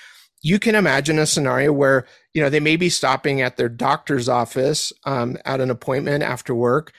you 0.46 0.60
can 0.60 0.76
imagine 0.76 1.18
a 1.18 1.26
scenario 1.26 1.74
where 1.74 2.06
you 2.36 2.42
know 2.42 2.50
they 2.50 2.60
may 2.60 2.76
be 2.76 2.88
stopping 2.88 3.42
at 3.42 3.58
their 3.58 3.68
doctor's 3.68 4.30
office 4.30 4.94
um, 5.04 5.38
at 5.44 5.60
an 5.60 5.72
appointment 5.72 6.24
after 6.24 6.54
work. 6.54 6.94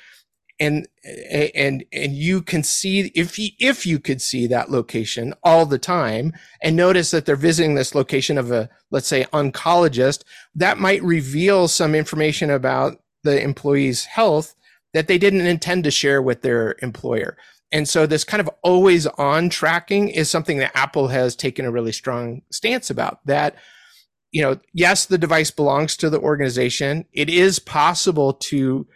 And 0.59 0.89
and 1.31 1.85
and 1.93 2.13
you 2.15 2.43
can 2.43 2.65
see 2.65 3.13
if 3.15 3.39
you, 3.39 3.51
if 3.61 3.87
you 3.87 4.01
could 4.01 4.21
see 4.21 4.49
that 4.49 4.71
location 4.71 5.33
all 5.45 5.65
the 5.65 5.79
time 5.79 6.33
and 6.61 6.75
notice 6.75 7.13
that 7.13 7.25
they're 7.25 7.37
visiting 7.37 7.77
this 7.77 7.95
location 7.95 8.37
of 8.37 8.51
a 8.51 8.69
let's 8.91 9.07
say 9.07 9.27
oncologist 9.33 10.25
that 10.55 10.79
might 10.79 11.03
reveal 11.03 11.69
some 11.69 11.95
information 11.95 12.51
about 12.51 13.01
the 13.23 13.41
employee's 13.41 14.07
health 14.07 14.57
that 14.95 15.09
they 15.09 15.19
didn't 15.19 15.47
intend 15.47 15.85
to 15.85 15.91
share 15.91 16.23
with 16.23 16.41
their 16.41 16.75
employer 16.81 17.37
and 17.73 17.89
so 17.89 18.07
this 18.07 18.25
kind 18.25 18.41
of 18.41 18.49
always 18.63 19.07
on 19.07 19.49
tracking 19.49 20.09
is 20.09 20.31
something 20.31 20.59
that 20.59 20.77
apple 20.77 21.09
has 21.09 21.35
taken 21.35 21.65
a 21.65 21.71
really 21.71 21.93
strong 21.93 22.43
stance 22.51 22.91
about 22.91 23.25
that 23.27 23.57
you 24.37 24.43
know, 24.43 24.59
yes, 24.75 25.07
the 25.07 25.17
device 25.17 25.51
belongs 25.51 25.97
to 25.97 26.11
the 26.11 26.21
organization. 26.21 27.07
It 27.13 27.31
is 27.31 27.59
possible 27.59 28.35
to 28.35 28.87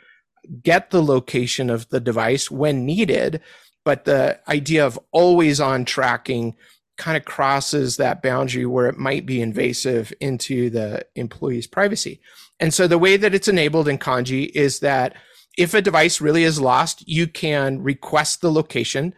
get 0.63 0.91
the 0.91 1.03
location 1.03 1.71
of 1.71 1.89
the 1.89 1.99
device 1.99 2.51
when 2.51 2.85
needed, 2.85 3.41
but 3.83 4.05
the 4.05 4.39
idea 4.49 4.85
of 4.85 4.99
always 5.13 5.59
on 5.59 5.87
tracking 5.87 6.57
kind 6.99 7.17
of 7.17 7.25
crosses 7.25 7.97
that 7.97 8.23
boundary 8.23 8.67
where 8.67 8.87
it 8.87 8.99
might 8.99 9.25
be 9.25 9.41
invasive 9.41 10.13
into 10.21 10.69
the 10.69 11.07
employee's 11.15 11.67
privacy. 11.67 12.21
And 12.59 12.75
so 12.75 12.87
the 12.87 12.99
way 12.99 13.17
that 13.17 13.35
it's 13.35 13.49
enabled 13.49 13.89
in 13.89 13.97
Kandji 13.97 14.51
is 14.55 14.81
that 14.81 15.15
if 15.59 15.75
a 15.75 15.83
device 15.83 16.21
really 16.21 16.45
is 16.45 16.61
lost, 16.61 17.07
you 17.07 17.27
can 17.27 17.83
request 17.83 18.41
the 18.41 18.53
location 18.53 19.15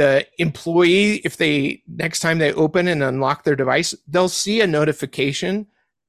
the 0.00 0.26
employee, 0.38 1.16
if 1.26 1.36
they 1.36 1.82
next 1.86 2.20
time 2.20 2.38
they 2.38 2.54
open 2.54 2.88
and 2.88 3.02
unlock 3.02 3.44
their 3.44 3.54
device, 3.54 3.94
they'll 4.08 4.30
see 4.30 4.62
a 4.62 4.66
notification 4.66 5.66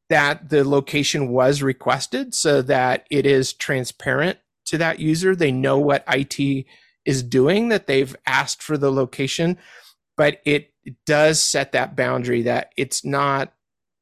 that 0.09 0.47
the 0.47 0.63
location 0.63 1.27
was 1.27 1.61
requested 1.61 2.33
so 2.33 2.61
that 2.61 3.05
it 3.11 3.25
is 3.25 3.51
transparent 3.51 4.39
to 4.65 4.77
that 4.77 4.99
user. 5.01 5.35
They 5.35 5.51
know 5.51 5.77
what 5.77 6.05
IT 6.07 6.65
is 7.03 7.21
doing, 7.21 7.67
that 7.67 7.87
they've 7.87 8.15
asked 8.25 8.63
for 8.63 8.77
the 8.77 8.91
location, 8.91 9.57
but 10.15 10.39
it, 10.45 10.69
does 11.05 11.39
set 11.39 11.73
that 11.73 11.95
boundary 11.95 12.41
that 12.41 12.71
it's 12.75 13.05
not 13.05 13.53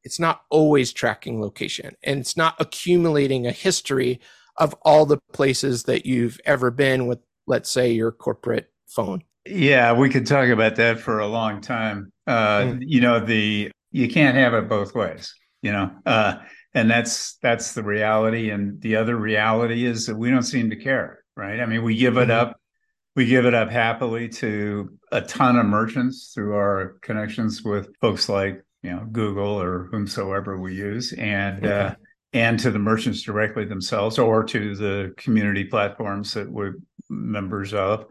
it's 0.06 0.18
not 0.18 0.44
always 0.50 0.94
tracking 0.94 1.42
location 1.42 1.94
and 2.04 2.22
it's 2.22 2.38
not 2.38 2.56
accumulating 2.58 3.46
a 3.46 3.52
history 3.52 4.18
of 4.60 4.76
all 4.84 5.06
the 5.06 5.18
places 5.34 5.84
that 5.84 6.06
you've 6.06 6.40
ever 6.46 6.70
been 6.70 7.08
with 7.08 7.20
let's 7.48 7.72
say 7.72 7.92
your 7.92 8.12
corporate 8.12 8.72
phone 8.88 9.24
yeah, 9.50 9.94
we 9.94 10.10
could 10.10 10.28
talk 10.28 10.50
about 10.50 10.76
that 10.76 11.00
for 11.00 11.20
a 11.20 11.28
long 11.28 11.62
time. 11.62 12.12
Uh, 12.28 12.62
mm. 12.62 12.80
You 12.82 13.02
know, 13.02 13.20
the 13.20 13.72
you 13.92 14.08
can't 14.08 14.36
have 14.36 14.54
it 14.54 14.70
both 14.70 14.94
ways. 14.94 15.34
You 15.62 15.72
know, 15.72 15.92
uh, 16.06 16.38
and 16.74 16.90
that's 16.90 17.38
that's 17.42 17.74
the 17.74 17.84
reality. 17.84 18.50
And 18.50 18.82
the 18.82 18.96
other 18.98 19.16
reality 19.16 19.86
is 19.86 20.06
that 20.06 20.16
we 20.16 20.30
don't 20.30 20.44
seem 20.44 20.70
to 20.70 20.76
care, 20.76 21.24
right? 21.36 21.60
I 21.60 21.66
mean, 21.66 21.84
we 21.84 21.96
give 21.96 22.18
it 22.18 22.30
mm-hmm. 22.30 22.50
up, 22.50 22.58
we 23.16 23.26
give 23.26 23.46
it 23.46 23.54
up 23.54 23.70
happily 23.70 24.30
to 24.30 24.98
a 25.12 25.22
ton 25.22 25.58
of 25.58 25.66
merchants 25.66 26.32
through 26.34 26.56
our 26.56 26.98
connections 27.02 27.64
with 27.64 27.90
folks 28.00 28.30
like 28.30 28.64
you 28.84 28.92
know 28.92 29.06
Google 29.12 29.62
or 29.62 29.88
whomsoever 29.92 30.58
we 30.60 30.76
use, 30.76 31.14
and. 31.14 31.66
Okay. 31.66 31.76
Uh, 31.76 31.96
and 32.34 32.60
to 32.60 32.72
the 32.72 32.80
merchants 32.80 33.22
directly 33.22 33.66
themselves 33.66 34.20
or 34.20 34.44
to 34.44 34.76
the 34.76 35.14
community 35.18 35.64
platforms 35.64 36.34
that 36.34 36.50
we're 36.50 36.76
members 37.10 37.74
of 37.74 38.06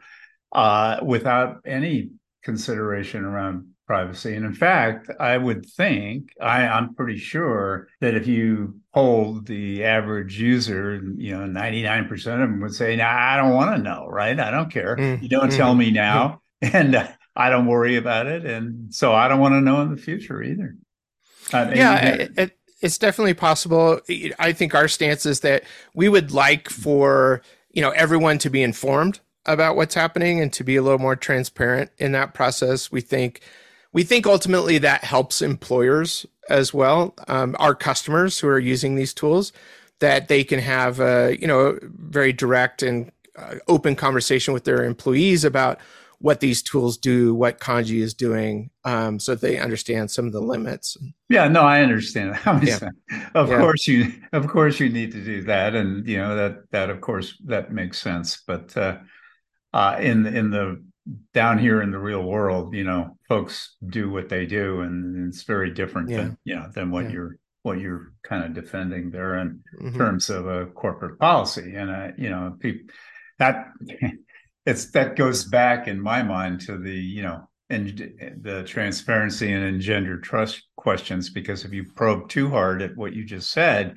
uh, 0.52 0.98
without 1.02 1.58
any 1.64 2.10
consideration 2.42 3.24
around 3.24 3.68
privacy. 3.86 4.34
And 4.34 4.44
in 4.44 4.54
fact, 4.54 5.10
I 5.18 5.36
would 5.36 5.64
think, 5.66 6.30
I, 6.40 6.66
I'm 6.66 6.94
pretty 6.94 7.18
sure 7.18 7.88
that 8.00 8.14
if 8.14 8.26
you 8.26 8.80
polled 8.92 9.46
the 9.46 9.84
average 9.84 10.38
user, 10.38 11.00
you 11.16 11.36
know, 11.36 11.60
99% 11.60 12.10
of 12.12 12.22
them 12.22 12.60
would 12.60 12.74
say, 12.74 12.96
nah, 12.96 13.08
I 13.08 13.36
don't 13.36 13.54
want 13.54 13.76
to 13.76 13.82
know, 13.82 14.06
right? 14.06 14.38
I 14.38 14.50
don't 14.50 14.70
care. 14.70 14.96
Mm-hmm. 14.96 15.22
You 15.22 15.28
don't 15.28 15.50
tell 15.50 15.74
me 15.74 15.90
now. 15.90 16.42
And 16.60 16.96
uh, 16.96 17.06
I 17.36 17.50
don't 17.50 17.66
worry 17.66 17.94
about 17.94 18.26
it. 18.26 18.44
And 18.44 18.92
so 18.92 19.14
I 19.14 19.28
don't 19.28 19.38
want 19.38 19.52
to 19.52 19.60
know 19.60 19.80
in 19.82 19.94
the 19.94 19.96
future 19.96 20.42
either. 20.42 20.74
Uh, 21.52 21.70
yeah. 21.72 22.04
It, 22.04 22.32
it, 22.36 22.57
it's 22.80 22.98
definitely 22.98 23.34
possible. 23.34 24.00
I 24.38 24.52
think 24.52 24.74
our 24.74 24.88
stance 24.88 25.26
is 25.26 25.40
that 25.40 25.64
we 25.94 26.08
would 26.08 26.32
like 26.32 26.68
for, 26.68 27.42
you 27.72 27.82
know, 27.82 27.90
everyone 27.90 28.38
to 28.38 28.50
be 28.50 28.62
informed 28.62 29.20
about 29.46 29.76
what's 29.76 29.94
happening 29.94 30.40
and 30.40 30.52
to 30.52 30.62
be 30.62 30.76
a 30.76 30.82
little 30.82 30.98
more 30.98 31.16
transparent 31.16 31.90
in 31.98 32.12
that 32.12 32.34
process. 32.34 32.92
We 32.92 33.00
think 33.00 33.40
we 33.92 34.02
think 34.02 34.26
ultimately 34.26 34.78
that 34.78 35.02
helps 35.02 35.40
employers 35.42 36.26
as 36.48 36.72
well, 36.72 37.14
um, 37.26 37.56
our 37.58 37.74
customers 37.74 38.38
who 38.38 38.48
are 38.48 38.58
using 38.58 38.94
these 38.94 39.14
tools, 39.14 39.52
that 40.00 40.28
they 40.28 40.44
can 40.44 40.60
have 40.60 41.00
a 41.00 41.36
you 41.40 41.46
know 41.46 41.78
very 41.82 42.32
direct 42.32 42.82
and 42.82 43.10
uh, 43.36 43.56
open 43.66 43.96
conversation 43.96 44.54
with 44.54 44.64
their 44.64 44.84
employees 44.84 45.44
about 45.44 45.78
what 46.20 46.40
these 46.40 46.62
tools 46.62 46.98
do, 46.98 47.34
what 47.34 47.60
Kandji 47.60 48.00
is 48.00 48.12
doing, 48.12 48.70
um, 48.84 49.20
so 49.20 49.34
they 49.34 49.58
understand 49.58 50.10
some 50.10 50.26
of 50.26 50.32
the 50.32 50.40
limits. 50.40 50.96
Yeah, 51.28 51.46
no, 51.48 51.62
I 51.62 51.82
understand. 51.82 52.38
yeah. 52.62 52.88
Of 53.34 53.50
yeah. 53.50 53.58
course, 53.58 53.86
you 53.86 54.12
of 54.32 54.48
course 54.48 54.80
you 54.80 54.88
need 54.88 55.12
to 55.12 55.24
do 55.24 55.42
that, 55.44 55.74
and 55.74 56.06
you 56.06 56.18
know 56.18 56.34
that 56.34 56.70
that 56.72 56.90
of 56.90 57.00
course 57.00 57.36
that 57.46 57.72
makes 57.72 58.00
sense. 58.00 58.42
But 58.46 58.76
uh, 58.76 58.98
uh, 59.72 59.96
in 60.00 60.26
in 60.26 60.50
the 60.50 60.82
down 61.32 61.58
here 61.58 61.82
in 61.82 61.90
the 61.90 61.98
real 61.98 62.22
world, 62.22 62.74
you 62.74 62.84
know, 62.84 63.16
folks 63.28 63.76
do 63.86 64.10
what 64.10 64.28
they 64.28 64.46
do, 64.46 64.80
and 64.80 65.28
it's 65.28 65.44
very 65.44 65.70
different 65.70 66.10
yeah. 66.10 66.16
than 66.16 66.38
you 66.44 66.56
know 66.56 66.68
than 66.74 66.90
what 66.90 67.04
yeah. 67.04 67.12
you're 67.12 67.36
what 67.62 67.78
you're 67.78 68.12
kind 68.22 68.44
of 68.44 68.54
defending 68.54 69.10
there 69.10 69.36
in 69.36 69.60
mm-hmm. 69.80 69.96
terms 69.96 70.30
of 70.30 70.46
a 70.46 70.66
corporate 70.66 71.18
policy. 71.18 71.74
And 71.76 71.90
uh, 71.90 72.08
you 72.16 72.30
know, 72.30 72.56
people, 72.58 72.92
that 73.38 73.68
it's 74.66 74.90
that 74.92 75.16
goes 75.16 75.44
back 75.44 75.88
in 75.88 76.00
my 76.00 76.22
mind 76.22 76.60
to 76.62 76.78
the 76.78 76.94
you 76.94 77.22
know 77.22 77.48
and 77.70 77.98
the 78.40 78.64
transparency 78.64 79.52
and 79.52 79.64
engender 79.64 80.18
trust 80.18 80.62
questions 80.76 81.28
because 81.28 81.64
if 81.64 81.72
you 81.72 81.84
probe 81.94 82.28
too 82.28 82.48
hard 82.48 82.80
at 82.80 82.96
what 82.96 83.12
you 83.12 83.24
just 83.24 83.50
said 83.50 83.94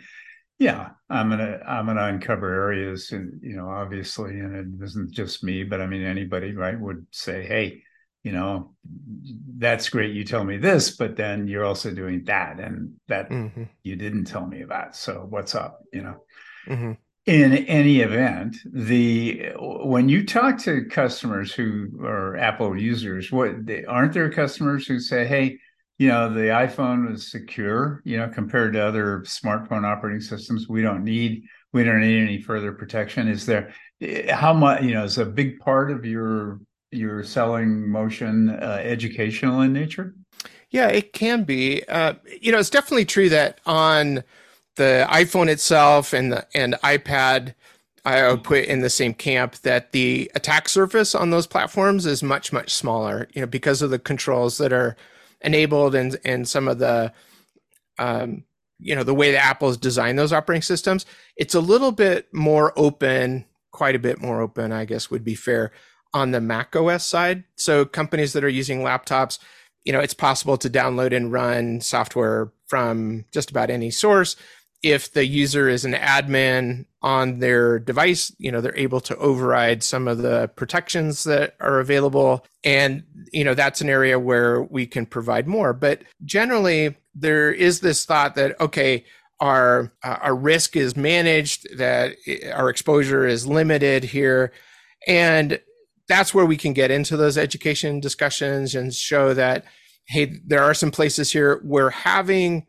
yeah, 0.62 0.89
I'm 1.10 1.27
gonna 1.30 1.60
I'm 1.68 1.88
gonna 1.88 2.03
uncover 2.03 2.53
areas, 2.53 3.12
and 3.13 3.39
you 3.41 3.56
know, 3.56 3.68
obviously, 3.68 4.38
and 4.39 4.80
it 4.80 4.86
isn't 4.86 5.12
just 5.12 5.44
me, 5.44 5.63
but 5.63 5.82
I 5.82 5.88
mean 5.88 6.03
anybody, 6.03 6.53
right, 6.53 6.80
would 6.80 7.08
say, 7.10 7.44
hey, 7.48 7.82
you 8.22 8.32
know, 8.32 8.75
that's 9.58 9.89
great. 9.89 10.13
You 10.13 10.24
tell 10.24 10.44
me 10.44 10.58
this, 10.58 10.96
but 10.96 11.15
then 11.15 11.48
you're 11.48 11.65
also 11.65 11.91
doing 11.91 12.25
that, 12.25 12.60
and 12.60 12.94
that 13.08 13.32
mm-hmm. 13.32 13.63
you 13.82 13.96
didn't 13.96 14.25
tell 14.25 14.46
me 14.46 14.62
about. 14.62 14.96
So 14.96 15.25
what's 15.27 15.56
up? 15.56 15.80
You 15.91 16.03
know. 16.03 16.15
Mm-hmm. 16.68 16.91
In 17.27 17.53
any 17.53 17.99
event, 17.99 18.57
the 18.65 19.51
when 19.59 20.09
you 20.09 20.25
talk 20.25 20.57
to 20.63 20.85
customers 20.85 21.53
who 21.53 21.87
are 22.03 22.35
Apple 22.35 22.75
users, 22.75 23.31
what 23.31 23.63
they, 23.65 23.85
aren't 23.85 24.13
there 24.13 24.31
customers 24.31 24.87
who 24.87 24.99
say, 24.99 25.27
"Hey, 25.27 25.59
you 26.01 26.07
know 26.07 26.33
the 26.33 26.49
iphone 26.65 27.13
is 27.13 27.29
secure 27.29 28.01
you 28.05 28.17
know 28.17 28.27
compared 28.27 28.73
to 28.73 28.83
other 28.83 29.19
smartphone 29.19 29.85
operating 29.85 30.19
systems. 30.19 30.67
We 30.67 30.81
don't 30.81 31.03
need 31.03 31.43
we 31.73 31.83
don't 31.83 32.01
need 32.01 32.23
any 32.23 32.41
further 32.41 32.71
protection. 32.71 33.27
Is 33.27 33.45
there 33.45 33.71
how 34.31 34.51
much 34.51 34.81
you 34.81 34.95
know 34.95 35.03
is 35.03 35.19
a 35.19 35.25
big 35.25 35.59
part 35.59 35.91
of 35.91 36.03
your 36.03 36.59
your 36.89 37.23
selling 37.23 37.87
motion 37.87 38.49
uh, 38.49 38.79
educational 38.81 39.61
in 39.61 39.73
nature? 39.73 40.15
Yeah 40.71 40.87
it 40.87 41.13
can 41.13 41.43
be. 41.43 41.83
Uh, 41.87 42.15
you 42.41 42.51
know 42.51 42.57
it's 42.57 42.71
definitely 42.71 43.05
true 43.05 43.29
that 43.29 43.61
on 43.67 44.23
the 44.75 45.05
iphone 45.11 45.47
itself 45.47 46.13
and 46.13 46.31
the 46.31 46.47
and 46.55 46.75
ipad 46.83 47.53
I 48.03 48.31
would 48.31 48.43
put 48.43 48.65
in 48.65 48.81
the 48.81 48.89
same 48.89 49.13
camp 49.13 49.57
that 49.57 49.91
the 49.91 50.31
attack 50.33 50.67
surface 50.67 51.13
on 51.13 51.29
those 51.29 51.45
platforms 51.45 52.07
is 52.07 52.23
much 52.23 52.51
much 52.51 52.73
smaller, 52.73 53.27
you 53.33 53.41
know, 53.41 53.47
because 53.47 53.83
of 53.83 53.91
the 53.91 53.99
controls 53.99 54.57
that 54.57 54.73
are 54.73 54.95
enabled 55.41 55.93
and 55.93 56.17
and 56.25 56.47
some 56.47 56.67
of 56.67 56.79
the 56.79 57.13
um, 57.99 58.43
you 58.79 58.95
know 58.95 59.03
the 59.03 59.13
way 59.13 59.31
that 59.31 59.45
Apple's 59.45 59.77
designed 59.77 60.17
those 60.17 60.33
operating 60.33 60.63
systems, 60.63 61.05
it's 61.37 61.53
a 61.53 61.59
little 61.59 61.91
bit 61.91 62.27
more 62.33 62.73
open 62.75 63.45
quite 63.71 63.95
a 63.95 63.99
bit 63.99 64.21
more 64.21 64.41
open, 64.41 64.71
I 64.71 64.85
guess 64.85 65.09
would 65.09 65.23
be 65.23 65.35
fair 65.35 65.71
on 66.13 66.31
the 66.31 66.41
Mac 66.41 66.75
OS 66.75 67.05
side. 67.05 67.45
So 67.55 67.85
companies 67.85 68.33
that 68.33 68.43
are 68.43 68.49
using 68.49 68.81
laptops, 68.81 69.39
you 69.85 69.93
know, 69.93 69.99
it's 69.99 70.13
possible 70.13 70.57
to 70.57 70.69
download 70.69 71.15
and 71.15 71.31
run 71.31 71.81
software 71.81 72.51
from 72.67 73.25
just 73.31 73.49
about 73.49 73.69
any 73.69 73.89
source. 73.89 74.35
If 74.83 75.13
the 75.13 75.25
user 75.25 75.69
is 75.69 75.85
an 75.85 75.93
admin 75.93 76.85
on 77.01 77.39
their 77.39 77.79
device, 77.79 78.33
you 78.38 78.51
know, 78.51 78.61
they're 78.61 78.77
able 78.77 79.01
to 79.01 79.15
override 79.17 79.83
some 79.83 80.07
of 80.07 80.19
the 80.19 80.50
protections 80.55 81.23
that 81.25 81.55
are 81.59 81.79
available. 81.79 82.45
And, 82.63 83.03
you 83.31 83.43
know, 83.43 83.53
that's 83.53 83.81
an 83.81 83.89
area 83.89 84.19
where 84.19 84.63
we 84.63 84.85
can 84.85 85.05
provide 85.05 85.47
more. 85.47 85.73
But 85.73 86.01
generally, 86.25 86.95
there 87.13 87.51
is 87.51 87.81
this 87.81 88.05
thought 88.05 88.35
that, 88.35 88.59
okay, 88.59 89.05
our, 89.39 89.91
uh, 90.03 90.17
our 90.21 90.35
risk 90.35 90.75
is 90.75 90.95
managed, 90.95 91.77
that 91.77 92.15
our 92.53 92.69
exposure 92.69 93.25
is 93.25 93.47
limited 93.47 94.03
here. 94.03 94.51
And 95.07 95.59
that's 96.11 96.33
where 96.33 96.45
we 96.45 96.57
can 96.57 96.73
get 96.73 96.91
into 96.91 97.15
those 97.15 97.38
education 97.38 98.01
discussions 98.01 98.75
and 98.75 98.93
show 98.93 99.33
that 99.33 99.63
hey 100.07 100.39
there 100.45 100.61
are 100.61 100.73
some 100.73 100.91
places 100.91 101.31
here 101.31 101.61
where 101.63 101.89
having 101.89 102.67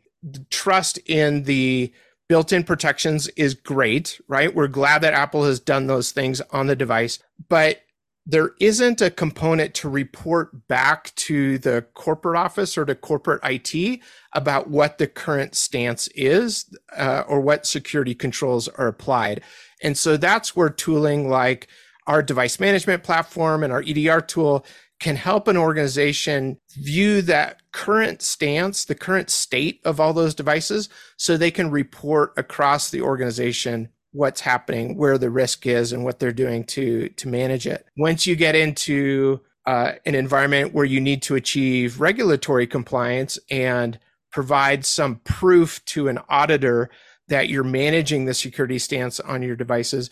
trust 0.49 0.97
in 1.05 1.43
the 1.43 1.93
built-in 2.29 2.63
protections 2.63 3.27
is 3.29 3.53
great 3.53 4.19
right 4.27 4.55
we're 4.55 4.67
glad 4.67 5.01
that 5.01 5.13
apple 5.13 5.43
has 5.43 5.59
done 5.59 5.87
those 5.87 6.11
things 6.11 6.41
on 6.51 6.67
the 6.67 6.75
device 6.75 7.19
but 7.49 7.83
there 8.25 8.51
isn't 8.59 9.01
a 9.01 9.11
component 9.11 9.73
to 9.73 9.89
report 9.89 10.67
back 10.67 11.13
to 11.15 11.57
the 11.57 11.85
corporate 11.93 12.37
office 12.37 12.77
or 12.77 12.85
to 12.85 12.95
corporate 12.95 13.41
IT 13.43 13.99
about 14.33 14.69
what 14.69 14.97
the 14.97 15.07
current 15.07 15.55
stance 15.55 16.07
is 16.15 16.73
uh, 16.95 17.23
or 17.27 17.41
what 17.41 17.65
security 17.65 18.15
controls 18.15 18.69
are 18.69 18.87
applied. 18.87 19.41
And 19.81 19.97
so 19.97 20.15
that's 20.15 20.55
where 20.55 20.69
tooling 20.69 21.29
like 21.29 21.67
our 22.07 22.23
device 22.23 22.59
management 22.59 23.03
platform 23.03 23.63
and 23.63 23.73
our 23.73 23.83
EDR 23.85 24.21
tool 24.21 24.65
can 25.03 25.17
help 25.17 25.49
an 25.49 25.57
organization 25.57 26.57
view 26.77 27.21
that 27.21 27.61
current 27.73 28.21
stance, 28.21 28.85
the 28.85 28.95
current 28.95 29.29
state 29.29 29.81
of 29.83 29.99
all 29.99 30.13
those 30.13 30.33
devices, 30.33 30.87
so 31.17 31.35
they 31.35 31.51
can 31.51 31.69
report 31.69 32.31
across 32.37 32.89
the 32.89 33.01
organization 33.01 33.89
what's 34.13 34.39
happening, 34.39 34.95
where 34.95 35.17
the 35.17 35.29
risk 35.29 35.65
is, 35.65 35.91
and 35.91 36.05
what 36.05 36.19
they're 36.19 36.31
doing 36.31 36.63
to, 36.63 37.09
to 37.09 37.27
manage 37.27 37.67
it. 37.67 37.85
Once 37.97 38.25
you 38.25 38.37
get 38.37 38.55
into 38.55 39.41
uh, 39.65 39.91
an 40.05 40.15
environment 40.15 40.73
where 40.73 40.85
you 40.85 41.01
need 41.01 41.21
to 41.21 41.35
achieve 41.35 41.99
regulatory 41.99 42.65
compliance 42.65 43.37
and 43.51 43.99
provide 44.31 44.85
some 44.85 45.17
proof 45.25 45.83
to 45.83 46.07
an 46.07 46.17
auditor 46.29 46.89
that 47.27 47.49
you're 47.49 47.65
managing 47.65 48.23
the 48.23 48.33
security 48.33 48.79
stance 48.79 49.19
on 49.19 49.41
your 49.41 49.57
devices, 49.57 50.09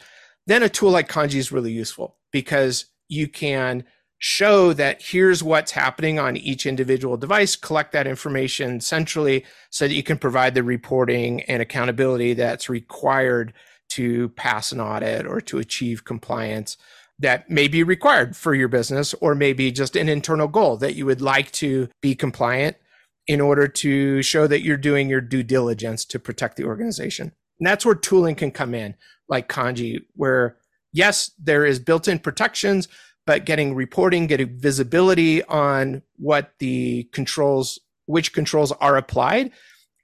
then 0.48 0.64
a 0.64 0.68
tool 0.70 0.92
like 0.92 1.08
Kandji 1.08 1.36
is 1.36 1.50
really 1.50 1.72
useful 1.72 2.18
because 2.34 2.88
you 3.08 3.30
can 3.30 3.86
show 4.24 4.72
that 4.72 5.02
here's 5.02 5.42
what's 5.42 5.72
happening 5.72 6.20
on 6.20 6.38
each 6.38 6.68
individual 6.68 7.18
device, 7.18 7.56
collect 7.56 7.92
that 7.92 8.06
information 8.06 8.80
centrally 8.80 9.44
so 9.72 9.88
that 9.88 9.96
you 9.96 10.04
can 10.04 10.18
provide 10.18 10.54
the 10.54 10.62
reporting 10.62 11.42
and 11.44 11.60
accountability 11.60 12.36
that's 12.36 12.70
required 12.70 13.52
to 13.90 14.30
pass 14.30 14.72
an 14.72 14.80
audit 14.80 15.26
or 15.26 15.42
to 15.42 15.58
achieve 15.58 16.06
compliance 16.06 16.78
that 17.18 17.50
may 17.50 17.68
be 17.68 17.82
required 17.82 18.38
for 18.38 18.54
your 18.54 18.68
business 18.68 19.16
or 19.22 19.34
maybe 19.34 19.72
just 19.72 19.96
an 19.96 20.08
internal 20.08 20.48
goal 20.48 20.78
that 20.78 20.96
you 20.96 21.08
would 21.08 21.22
like 21.22 21.52
to 21.52 21.90
be 22.00 22.14
compliant 22.14 22.78
in 23.26 23.42
order 23.42 23.68
to 23.68 24.22
show 24.22 24.46
that 24.46 24.62
you're 24.62 24.78
doing 24.78 25.10
your 25.10 25.22
due 25.22 25.44
diligence 25.44 26.06
to 26.06 26.20
protect 26.20 26.58
the 26.58 26.64
organization. 26.64 27.32
And 27.60 27.66
that's 27.66 27.86
where 27.86 27.96
tooling 27.96 28.36
can 28.36 28.52
come 28.52 28.76
in, 28.76 28.94
like 29.28 29.50
Kandji, 29.50 30.02
where 30.14 30.58
yes, 30.94 31.32
there 31.40 31.66
is 31.66 31.80
built 31.80 32.08
in 32.08 32.20
protections, 32.20 32.88
but 33.26 33.46
getting 33.46 33.76
reporting, 33.76 34.28
getting 34.28 34.58
visibility 34.58 35.44
on 35.44 36.02
what 36.18 36.54
the 36.60 37.04
controls, 37.12 37.80
which 38.06 38.34
controls 38.34 38.72
are 38.74 38.98
applied, 38.98 39.52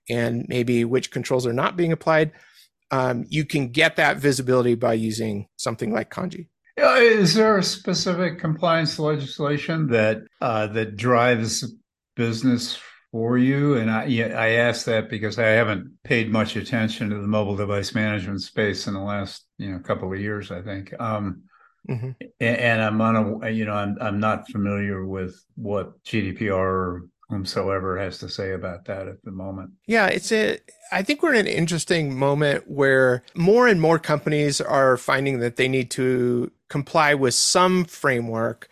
and 0.10 0.46
maybe 0.48 0.86
which 0.86 1.12
controls 1.12 1.46
are 1.46 1.54
not 1.54 1.76
being 1.76 1.92
applied. 1.92 2.32
Um, 2.92 3.26
you 3.28 3.44
can 3.44 3.70
get 3.70 3.98
that 3.98 4.18
visibility 4.18 4.76
by 4.76 4.94
using 4.94 5.48
something 5.58 5.92
like 5.92 6.10
Kandji. 6.10 6.48
Is 6.78 7.34
there 7.34 7.58
a 7.58 7.64
specific 7.64 8.40
compliance 8.40 9.00
legislation 9.00 9.88
that 9.88 10.22
uh, 10.42 10.68
that 10.68 10.96
drives 10.96 11.66
business 12.16 12.80
for 13.12 13.38
you? 13.38 13.76
And 13.78 13.90
I, 13.90 14.04
I 14.04 14.50
ask 14.50 14.86
that 14.86 15.10
because 15.10 15.40
I 15.40 15.48
haven't 15.48 15.92
paid 16.04 16.32
much 16.32 16.56
attention 16.56 17.10
to 17.10 17.16
the 17.16 17.28
mobile 17.28 17.56
device 17.56 17.96
management 17.96 18.42
space 18.42 18.86
in 18.86 18.94
the 18.94 19.02
last 19.02 19.46
you 19.58 19.72
know 19.72 19.80
couple 19.80 20.14
of 20.14 20.20
years. 20.20 20.52
I 20.52 20.62
think, 20.62 20.94
um, 21.00 21.42
mm-hmm. 21.90 22.12
and, 22.40 22.82
I'm 22.82 23.02
on 23.02 23.44
a 23.44 23.50
you 23.50 23.66
know 23.66 23.74
I'm 23.74 23.98
I'm 24.02 24.20
not 24.20 24.50
familiar 24.50 25.06
with 25.06 25.44
what 25.56 26.04
GDPR 26.04 26.52
or 26.52 27.10
whomsoever 27.30 27.98
has 27.98 28.20
to 28.20 28.30
say 28.30 28.54
about 28.54 28.86
that 28.86 29.08
at 29.08 29.24
the 29.24 29.32
moment. 29.32 29.72
Yeah, 29.86 30.08
it's 30.08 30.32
a. 30.32 30.60
I 30.92 31.04
think 31.04 31.22
we're 31.22 31.34
in 31.34 31.48
an 31.48 31.54
interesting 31.54 32.18
moment 32.18 32.70
where 32.70 33.24
more 33.36 33.68
and 33.68 33.82
more 33.82 34.00
companies 34.00 34.62
are 34.62 34.98
finding 34.98 35.40
that 35.40 35.58
they 35.58 35.68
need 35.68 35.92
to 35.92 36.52
comply 36.70 37.14
with 37.14 37.34
some 37.34 37.86
framework 37.86 38.70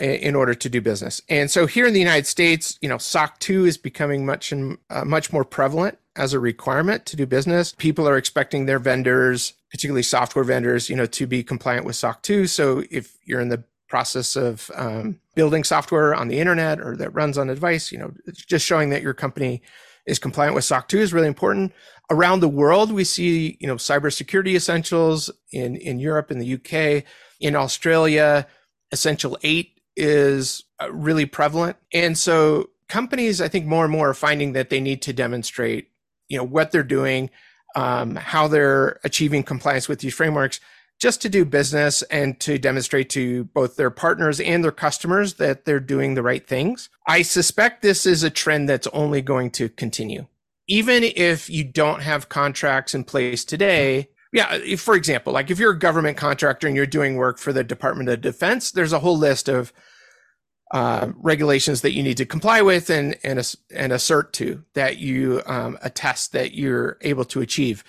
in 0.00 0.34
order 0.34 0.54
to 0.54 0.68
do 0.68 0.80
business. 0.80 1.20
And 1.28 1.50
so 1.50 1.66
here 1.66 1.86
in 1.86 1.92
the 1.92 2.00
United 2.00 2.26
States, 2.26 2.78
you 2.80 2.88
know, 2.88 2.98
SOC 2.98 3.38
2 3.40 3.66
is 3.66 3.76
becoming 3.76 4.24
much 4.24 4.52
and 4.52 4.78
uh, 4.90 5.04
much 5.04 5.32
more 5.32 5.44
prevalent 5.44 5.98
as 6.16 6.32
a 6.32 6.40
requirement 6.40 7.04
to 7.06 7.16
do 7.16 7.26
business. 7.26 7.74
People 7.76 8.08
are 8.08 8.16
expecting 8.16 8.66
their 8.66 8.78
vendors, 8.78 9.52
particularly 9.76 10.02
software 10.02 10.42
vendors, 10.42 10.88
you 10.88 10.96
know, 10.96 11.04
to 11.04 11.26
be 11.26 11.44
compliant 11.44 11.84
with 11.84 11.94
SOC 11.94 12.22
2. 12.22 12.46
So 12.46 12.82
if 12.90 13.18
you're 13.24 13.42
in 13.42 13.50
the 13.50 13.62
process 13.88 14.34
of 14.34 14.70
um, 14.74 15.20
building 15.34 15.64
software 15.64 16.14
on 16.14 16.28
the 16.28 16.38
internet 16.38 16.80
or 16.80 16.96
that 16.96 17.10
runs 17.10 17.36
on 17.36 17.50
a 17.50 17.54
device, 17.54 17.92
you 17.92 17.98
know, 17.98 18.10
just 18.32 18.64
showing 18.64 18.88
that 18.88 19.02
your 19.02 19.12
company 19.12 19.60
is 20.06 20.18
compliant 20.18 20.54
with 20.54 20.64
SOC 20.64 20.88
2 20.88 20.98
is 20.98 21.12
really 21.12 21.26
important. 21.28 21.74
Around 22.10 22.40
the 22.40 22.48
world, 22.48 22.90
we 22.90 23.04
see, 23.04 23.58
you 23.60 23.66
know, 23.66 23.74
cybersecurity 23.74 24.54
essentials 24.56 25.30
in, 25.52 25.76
in 25.76 25.98
Europe, 25.98 26.30
in 26.30 26.38
the 26.38 26.54
UK, 26.54 27.04
in 27.38 27.54
Australia, 27.54 28.46
Essential 28.92 29.36
8 29.42 29.78
is 29.94 30.64
uh, 30.80 30.90
really 30.90 31.26
prevalent. 31.26 31.76
And 31.92 32.16
so 32.16 32.70
companies, 32.88 33.42
I 33.42 33.48
think 33.48 33.66
more 33.66 33.84
and 33.84 33.92
more 33.92 34.08
are 34.08 34.14
finding 34.14 34.54
that 34.54 34.70
they 34.70 34.80
need 34.80 35.02
to 35.02 35.12
demonstrate, 35.12 35.90
you 36.28 36.38
know, 36.38 36.44
what 36.44 36.70
they're 36.70 36.82
doing, 36.82 37.28
um, 37.76 38.16
how 38.16 38.48
they're 38.48 38.98
achieving 39.04 39.44
compliance 39.44 39.88
with 39.88 40.00
these 40.00 40.14
frameworks 40.14 40.58
just 40.98 41.20
to 41.22 41.28
do 41.28 41.44
business 41.44 42.02
and 42.04 42.40
to 42.40 42.58
demonstrate 42.58 43.10
to 43.10 43.44
both 43.44 43.76
their 43.76 43.90
partners 43.90 44.40
and 44.40 44.64
their 44.64 44.72
customers 44.72 45.34
that 45.34 45.66
they're 45.66 45.78
doing 45.78 46.14
the 46.14 46.22
right 46.22 46.46
things. 46.46 46.88
I 47.06 47.22
suspect 47.22 47.82
this 47.82 48.06
is 48.06 48.22
a 48.22 48.30
trend 48.30 48.68
that's 48.68 48.86
only 48.88 49.20
going 49.20 49.50
to 49.52 49.68
continue. 49.68 50.26
Even 50.68 51.04
if 51.04 51.50
you 51.50 51.64
don't 51.64 52.02
have 52.02 52.30
contracts 52.30 52.94
in 52.94 53.04
place 53.04 53.44
today, 53.44 54.08
yeah, 54.32 54.58
for 54.76 54.94
example, 54.96 55.32
like 55.32 55.50
if 55.50 55.58
you're 55.58 55.72
a 55.72 55.78
government 55.78 56.16
contractor 56.16 56.66
and 56.66 56.74
you're 56.74 56.86
doing 56.86 57.16
work 57.16 57.38
for 57.38 57.52
the 57.52 57.62
Department 57.62 58.08
of 58.08 58.22
Defense, 58.22 58.70
there's 58.70 58.92
a 58.92 58.98
whole 58.98 59.16
list 59.16 59.48
of 59.48 59.72
uh, 60.72 61.12
regulations 61.16 61.82
that 61.82 61.92
you 61.92 62.02
need 62.02 62.16
to 62.16 62.26
comply 62.26 62.60
with 62.62 62.90
and 62.90 63.16
and, 63.22 63.54
and 63.74 63.92
assert 63.92 64.32
to 64.34 64.64
that 64.74 64.98
you 64.98 65.42
um, 65.46 65.78
attest 65.82 66.32
that 66.32 66.54
you're 66.54 66.98
able 67.02 67.24
to 67.24 67.40
achieve. 67.40 67.84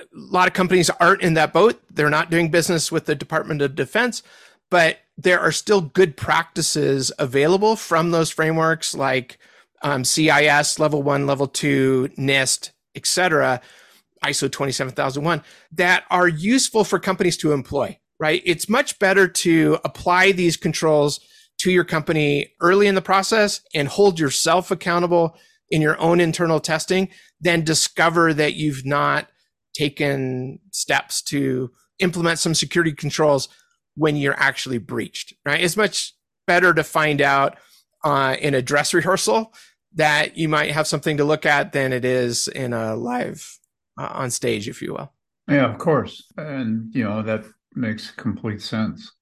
A 0.00 0.04
lot 0.14 0.48
of 0.48 0.54
companies 0.54 0.90
aren't 0.90 1.22
in 1.22 1.34
that 1.34 1.52
boat. 1.52 1.80
They're 1.90 2.10
not 2.10 2.30
doing 2.30 2.50
business 2.50 2.90
with 2.90 3.06
the 3.06 3.14
Department 3.14 3.62
of 3.62 3.76
Defense, 3.76 4.22
but 4.70 4.98
there 5.16 5.38
are 5.38 5.52
still 5.52 5.80
good 5.80 6.16
practices 6.16 7.12
available 7.18 7.76
from 7.76 8.10
those 8.10 8.30
frameworks 8.30 8.94
like 8.94 9.38
um, 9.82 10.02
CIS 10.02 10.80
level 10.80 11.02
one, 11.02 11.26
level 11.26 11.46
two, 11.46 12.10
NIST, 12.18 12.70
etc 12.96 13.60
ISO 14.24 14.50
27001 14.50 15.42
that 15.72 16.04
are 16.10 16.28
useful 16.28 16.84
for 16.84 16.98
companies 16.98 17.36
to 17.38 17.52
employ, 17.52 17.98
right? 18.18 18.42
It's 18.44 18.68
much 18.68 18.98
better 18.98 19.28
to 19.28 19.78
apply 19.84 20.32
these 20.32 20.56
controls 20.56 21.20
to 21.64 21.72
your 21.72 21.84
company 21.84 22.52
early 22.60 22.86
in 22.86 22.94
the 22.94 23.00
process 23.00 23.62
and 23.74 23.88
hold 23.88 24.20
yourself 24.20 24.70
accountable 24.70 25.34
in 25.70 25.80
your 25.80 25.98
own 25.98 26.20
internal 26.20 26.60
testing 26.60 27.08
then 27.40 27.64
discover 27.64 28.34
that 28.34 28.52
you've 28.52 28.84
not 28.84 29.28
taken 29.74 30.58
steps 30.72 31.22
to 31.22 31.70
implement 32.00 32.38
some 32.38 32.54
security 32.54 32.92
controls 32.92 33.48
when 33.94 34.14
you're 34.14 34.38
actually 34.38 34.76
breached, 34.76 35.32
right? 35.46 35.60
It's 35.60 35.76
much 35.76 36.14
better 36.46 36.74
to 36.74 36.84
find 36.84 37.22
out 37.22 37.56
uh, 38.04 38.36
in 38.38 38.54
a 38.54 38.60
dress 38.60 38.92
rehearsal 38.92 39.54
that 39.94 40.36
you 40.36 40.50
might 40.50 40.72
have 40.72 40.86
something 40.86 41.16
to 41.16 41.24
look 41.24 41.46
at 41.46 41.72
than 41.72 41.94
it 41.94 42.04
is 42.04 42.46
in 42.48 42.74
a 42.74 42.94
live 42.94 43.58
uh, 43.98 44.08
on 44.12 44.30
stage, 44.30 44.68
if 44.68 44.82
you 44.82 44.92
will. 44.92 45.12
Yeah, 45.48 45.70
of 45.70 45.78
course, 45.78 46.30
and 46.36 46.94
you 46.94 47.04
know 47.04 47.22
that 47.22 47.44
makes 47.74 48.10
complete 48.10 48.62
sense. 48.62 49.12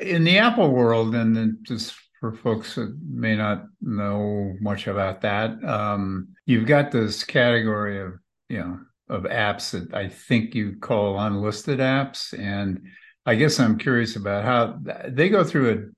In 0.00 0.24
the 0.24 0.38
Apple 0.38 0.70
world, 0.70 1.14
and 1.14 1.58
just 1.62 1.94
for 2.20 2.32
folks 2.32 2.74
that 2.76 2.96
may 3.06 3.36
not 3.36 3.64
know 3.80 4.54
much 4.60 4.86
about 4.86 5.20
that, 5.22 5.62
um, 5.64 6.28
you've 6.46 6.66
got 6.66 6.90
this 6.90 7.24
category 7.24 8.00
of 8.00 8.14
you 8.48 8.58
know 8.58 8.80
of 9.08 9.24
apps 9.24 9.72
that 9.72 9.94
I 9.94 10.08
think 10.08 10.54
you 10.54 10.76
call 10.80 11.18
unlisted 11.18 11.78
apps, 11.78 12.38
and 12.38 12.80
I 13.26 13.34
guess 13.34 13.60
I'm 13.60 13.78
curious 13.78 14.16
about 14.16 14.44
how 14.44 14.80
they 15.08 15.28
go 15.28 15.44
through 15.44 15.92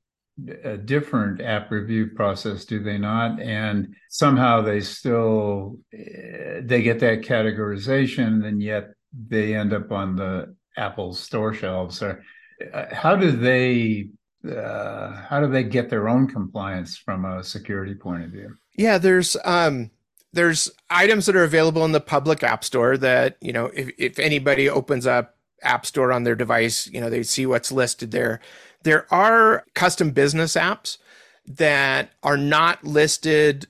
a, 0.65 0.71
a 0.71 0.77
different 0.77 1.41
app 1.41 1.71
review 1.71 2.09
process, 2.15 2.65
do 2.65 2.83
they 2.83 2.99
not? 2.99 3.41
And 3.41 3.95
somehow 4.11 4.61
they 4.61 4.81
still 4.81 5.79
eh, 5.93 6.61
they 6.63 6.83
get 6.83 7.01
that 7.01 7.23
categorization, 7.23 8.47
and 8.47 8.63
yet 8.63 8.91
they 9.13 9.55
end 9.55 9.73
up 9.73 9.93
on 9.93 10.17
the 10.17 10.55
Apple 10.77 11.15
store 11.15 11.55
shelves. 11.55 12.03
Or 12.03 12.23
how 12.93 13.17
do 13.17 13.31
they 13.33 14.09
uh, 14.49 15.13
how 15.29 15.41
do 15.41 15.49
they 15.49 15.65
get 15.65 15.91
their 15.91 16.09
own 16.09 16.29
compliance 16.29 16.97
from 16.97 17.25
a 17.25 17.43
security 17.43 17.95
point 17.95 18.25
of 18.25 18.31
view? 18.31 18.57
Yeah, 18.77 18.99
there's 18.99 19.37
um, 19.45 19.91
there's 20.37 20.71
items 20.91 21.27
that 21.27 21.35
are 21.35 21.45
available 21.45 21.85
in 21.85 21.93
the 21.93 22.01
public 22.01 22.43
app 22.43 22.63
store 22.63 22.97
that 22.99 23.37
you 23.41 23.53
know 23.53 23.67
if, 23.75 23.91
if 23.99 24.19
anybody 24.19 24.69
opens 24.69 25.07
up 25.07 25.37
app 25.63 25.87
store 25.87 26.13
on 26.13 26.25
their 26.25 26.35
device 26.35 26.87
you 26.89 27.01
know 27.01 27.09
they 27.09 27.23
see 27.23 27.47
what's 27.47 27.73
listed 27.73 28.11
there 28.11 28.41
there 28.83 29.13
are 29.13 29.65
custom 29.75 30.11
business 30.11 30.55
apps 30.55 30.99
that 31.47 32.11
are 32.23 32.37
not 32.37 32.85
listed 32.85 33.67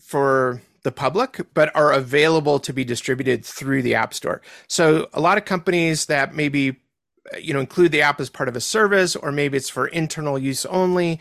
for 0.00 0.60
the 0.82 0.90
public 0.90 1.40
but 1.54 1.74
are 1.76 1.92
available 1.92 2.58
to 2.58 2.72
be 2.72 2.84
distributed 2.84 3.44
through 3.44 3.82
the 3.82 3.94
app 3.94 4.12
store 4.12 4.42
so 4.66 5.08
a 5.12 5.20
lot 5.20 5.38
of 5.38 5.44
companies 5.44 6.06
that 6.06 6.34
maybe 6.34 6.76
you 7.40 7.52
know 7.52 7.60
include 7.60 7.92
the 7.92 8.02
app 8.02 8.20
as 8.20 8.30
part 8.30 8.48
of 8.48 8.56
a 8.56 8.60
service 8.60 9.14
or 9.16 9.32
maybe 9.32 9.56
it's 9.56 9.68
for 9.68 9.86
internal 9.88 10.38
use 10.38 10.64
only 10.66 11.20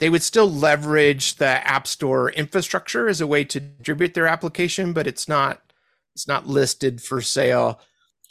they 0.00 0.10
would 0.10 0.22
still 0.22 0.50
leverage 0.50 1.36
the 1.36 1.46
app 1.46 1.86
store 1.86 2.30
infrastructure 2.32 3.08
as 3.08 3.20
a 3.20 3.26
way 3.26 3.44
to 3.44 3.60
distribute 3.60 4.14
their 4.14 4.26
application 4.26 4.92
but 4.92 5.06
it's 5.06 5.28
not 5.28 5.60
it's 6.14 6.28
not 6.28 6.46
listed 6.46 7.02
for 7.02 7.20
sale 7.20 7.80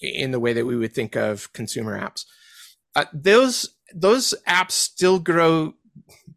in 0.04 0.32
the 0.32 0.40
way 0.40 0.54
that 0.54 0.66
we 0.66 0.76
would 0.76 0.94
think 0.94 1.16
of 1.16 1.52
consumer 1.54 2.00
apps. 2.00 2.26
Uh, 2.96 3.06
those 3.14 3.70
those 3.94 4.34
apps 4.48 4.72
still 4.72 5.20
grow 5.20 5.74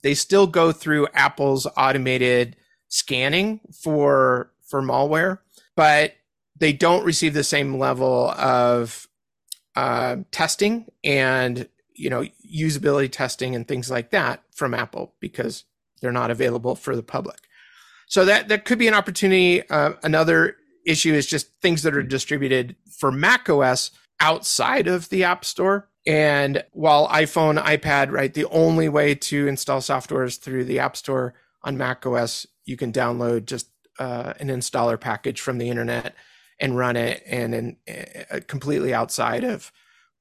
they 0.02 0.14
still 0.14 0.46
go 0.46 0.72
through 0.72 1.08
apple's 1.14 1.66
automated 1.76 2.56
scanning 2.88 3.60
for 3.82 4.50
for 4.62 4.82
malware 4.82 5.38
but 5.74 6.14
they 6.58 6.72
don't 6.72 7.04
receive 7.04 7.34
the 7.34 7.44
same 7.44 7.78
level 7.78 8.30
of 8.30 9.06
uh, 9.76 10.16
testing 10.32 10.86
and 11.04 11.68
you 11.94 12.10
know 12.10 12.24
usability 12.52 13.10
testing 13.10 13.54
and 13.54 13.68
things 13.68 13.90
like 13.90 14.10
that 14.10 14.42
from 14.54 14.74
Apple 14.74 15.14
because 15.20 15.64
they're 16.00 16.12
not 16.12 16.30
available 16.30 16.74
for 16.74 16.96
the 16.96 17.02
public. 17.02 17.38
So 18.08 18.24
that 18.24 18.48
that 18.48 18.64
could 18.64 18.78
be 18.78 18.88
an 18.88 18.94
opportunity. 18.94 19.68
Uh, 19.68 19.92
another 20.02 20.56
issue 20.86 21.12
is 21.12 21.26
just 21.26 21.48
things 21.60 21.82
that 21.82 21.94
are 21.94 22.02
distributed 22.02 22.76
for 22.98 23.12
Mac 23.12 23.48
OS 23.48 23.90
outside 24.20 24.86
of 24.88 25.08
the 25.08 25.24
App 25.24 25.44
Store. 25.44 25.88
And 26.06 26.64
while 26.70 27.08
iPhone, 27.08 27.60
iPad, 27.60 28.12
right, 28.12 28.32
the 28.32 28.44
only 28.46 28.88
way 28.88 29.16
to 29.16 29.48
install 29.48 29.80
software 29.80 30.22
is 30.22 30.36
through 30.36 30.64
the 30.64 30.78
App 30.78 30.96
Store 30.96 31.34
on 31.64 31.76
Mac 31.76 32.06
OS. 32.06 32.46
You 32.64 32.76
can 32.76 32.92
download 32.92 33.46
just 33.46 33.68
uh, 33.98 34.34
an 34.38 34.48
installer 34.48 35.00
package 35.00 35.40
from 35.40 35.58
the 35.58 35.68
internet 35.68 36.14
and 36.58 36.76
run 36.76 36.96
it, 36.96 37.22
and, 37.26 37.54
and 37.54 37.76
uh, 38.30 38.40
completely 38.46 38.94
outside 38.94 39.44
of 39.44 39.70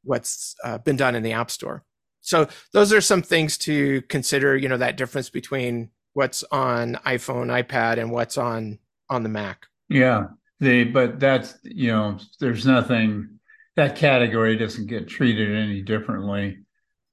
what's 0.04 0.56
uh, 0.64 0.78
been 0.78 0.96
done 0.96 1.16
in 1.16 1.24
the 1.24 1.34
app 1.34 1.52
store. 1.52 1.84
So 2.22 2.48
those 2.74 2.92
are 2.92 3.02
some 3.02 3.22
things 3.22 3.58
to 3.60 4.02
consider 4.04 4.58
you 4.58 4.68
know 4.68 4.78
that 4.78 4.98
difference 4.98 5.30
between 5.30 5.92
what's 6.14 6.44
on 6.52 6.96
iphone 7.06 7.48
ipad 7.64 8.00
and 8.00 8.12
what's 8.12 8.38
on 8.38 8.80
on 9.10 9.24
the 9.24 9.30
mac. 9.30 9.68
Yeah. 9.90 10.28
The 10.60 10.86
but 10.86 11.20
that's 11.20 11.58
you 11.64 11.92
know 11.92 12.18
there's 12.40 12.66
nothing 12.66 13.40
that 13.76 13.96
category 13.96 14.58
doesn't 14.58 14.88
get 14.88 15.08
treated 15.08 15.56
any 15.56 15.82
differently 15.82 16.60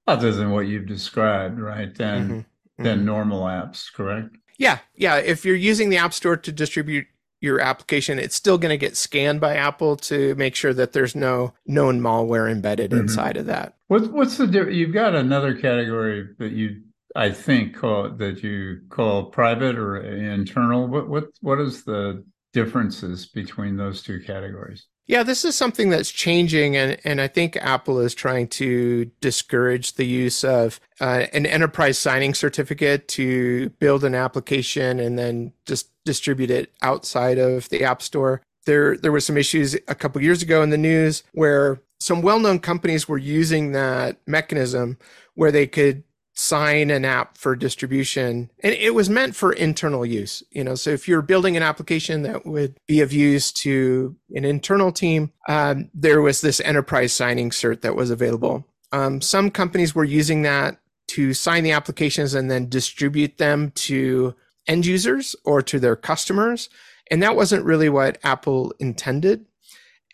other 0.07 0.33
than 0.33 0.51
what 0.51 0.69
you've 0.69 0.87
described 0.87 1.59
right 1.59 1.95
than 1.95 2.29
mm-hmm. 2.29 2.83
than 2.83 2.99
mm-hmm. 2.99 3.07
normal 3.07 3.43
apps 3.43 3.93
correct? 3.93 4.37
Yeah. 4.59 4.79
Yeah. 4.95 5.17
If 5.17 5.45
you're 5.45 5.57
using 5.57 5.91
the 5.91 5.97
app 5.97 6.15
store 6.15 6.37
to 6.37 6.53
distribute 6.53 7.07
your 7.43 7.61
application, 7.61 8.19
it's 8.19 8.37
still 8.37 8.57
going 8.57 8.71
to 8.71 8.79
get 8.79 8.97
scanned 8.97 9.41
by 9.41 9.57
Apple 9.57 9.97
to 9.97 10.35
make 10.37 10.55
sure 10.55 10.73
that 10.73 10.93
there's 10.93 11.17
no 11.17 11.53
known 11.67 12.01
malware 12.01 12.51
embedded 12.51 12.93
mm-hmm. 12.93 13.01
inside 13.01 13.37
of 13.37 13.47
that. 13.47 13.75
What's 13.89 14.07
what's 14.09 14.37
the 14.39 14.47
difference? 14.47 14.77
you've 14.77 14.95
got 14.95 15.15
another 15.15 15.55
category 15.55 16.29
that 16.39 16.53
you 16.53 16.83
I 17.15 17.31
think 17.31 17.77
call 17.77 18.11
that 18.11 18.43
you 18.43 18.81
call 18.89 19.25
private 19.27 19.77
or 19.77 19.97
internal. 19.99 20.87
What 20.87 21.09
what 21.09 21.25
what 21.41 21.61
is 21.61 21.85
the 21.85 22.25
differences 22.53 23.27
between 23.27 23.77
those 23.77 24.03
two 24.03 24.21
categories? 24.21 24.87
Yeah, 25.07 25.25
this 25.25 25.45
is 25.45 25.57
something 25.57 25.91
that's 25.91 26.13
changing, 26.13 26.77
and, 26.77 26.97
and 27.05 27.21
I 27.21 27.27
think 27.27 27.57
Apple 27.57 27.99
is 27.99 28.15
trying 28.15 28.47
to 28.49 29.11
discourage 29.21 29.95
the 29.95 30.07
use 30.07 30.45
of 30.45 30.79
uh, 31.01 31.27
an 31.33 31.45
enterprise 31.45 31.99
signing 31.99 32.35
certificate 32.35 33.09
to 33.09 33.71
build 33.81 34.05
an 34.05 34.15
application 34.15 35.01
and 35.01 35.19
then 35.19 35.53
just 35.67 35.89
distribute 36.05 36.51
it 36.51 36.73
outside 36.83 37.39
of 37.39 37.69
the 37.69 37.85
App 37.85 38.03
Store. 38.03 38.43
There, 38.67 38.97
there 38.97 39.13
were 39.13 39.21
some 39.21 39.37
issues 39.37 39.75
a 39.89 39.95
couple 39.95 40.23
years 40.23 40.43
ago 40.43 40.63
in 40.63 40.71
the 40.71 40.79
news 40.79 41.23
where 41.33 41.81
some 42.01 42.23
well-known 42.23 42.59
companies 42.59 43.09
were 43.09 43.19
using 43.19 43.73
that 43.73 44.19
mechanism 44.27 44.99
where 45.35 45.53
they 45.53 45.67
could 45.67 46.05
sign 46.35 46.91
an 46.91 47.05
app 47.05 47.37
for 47.37 47.55
distribution 47.55 48.51
and 48.61 48.73
it 48.73 48.95
was 48.95 49.11
meant 49.11 49.37
for 49.37 49.53
internal 49.53 50.05
use 50.05 50.43
you 50.51 50.65
know 50.65 50.75
so 50.75 50.89
if 50.89 51.07
you're 51.07 51.21
building 51.21 51.59
an 51.59 51.63
application 51.63 52.23
that 52.23 52.47
would 52.47 52.75
be 52.87 53.01
of 53.01 53.13
use 53.13 53.53
to 53.53 54.17
an 54.35 54.43
internal 54.43 54.91
team 54.91 55.31
um, 55.51 55.91
there 55.93 56.23
was 56.23 56.41
this 56.41 56.59
enterprise 56.61 57.13
signing 57.13 57.51
cert 57.51 57.83
that 57.83 57.95
was 57.95 58.11
available 58.11 58.67
um, 58.93 59.21
some 59.21 59.51
companies 59.51 59.95
were 59.95 60.05
using 60.05 60.41
that 60.41 60.79
to 61.07 61.35
sign 61.35 61.65
the 61.65 61.73
applications 61.73 62.33
and 62.33 62.51
then 62.51 62.67
distribute 62.67 63.37
them 63.37 63.71
to 63.73 64.35
end 64.67 64.87
users 64.87 65.35
or 65.45 65.63
to 65.63 65.79
their 65.79 65.97
customers 65.97 66.69
and 67.11 67.23
that 67.23 67.37
wasn't 67.37 67.65
really 67.65 67.89
what 67.89 68.19
apple 68.25 68.73
intended 68.79 69.45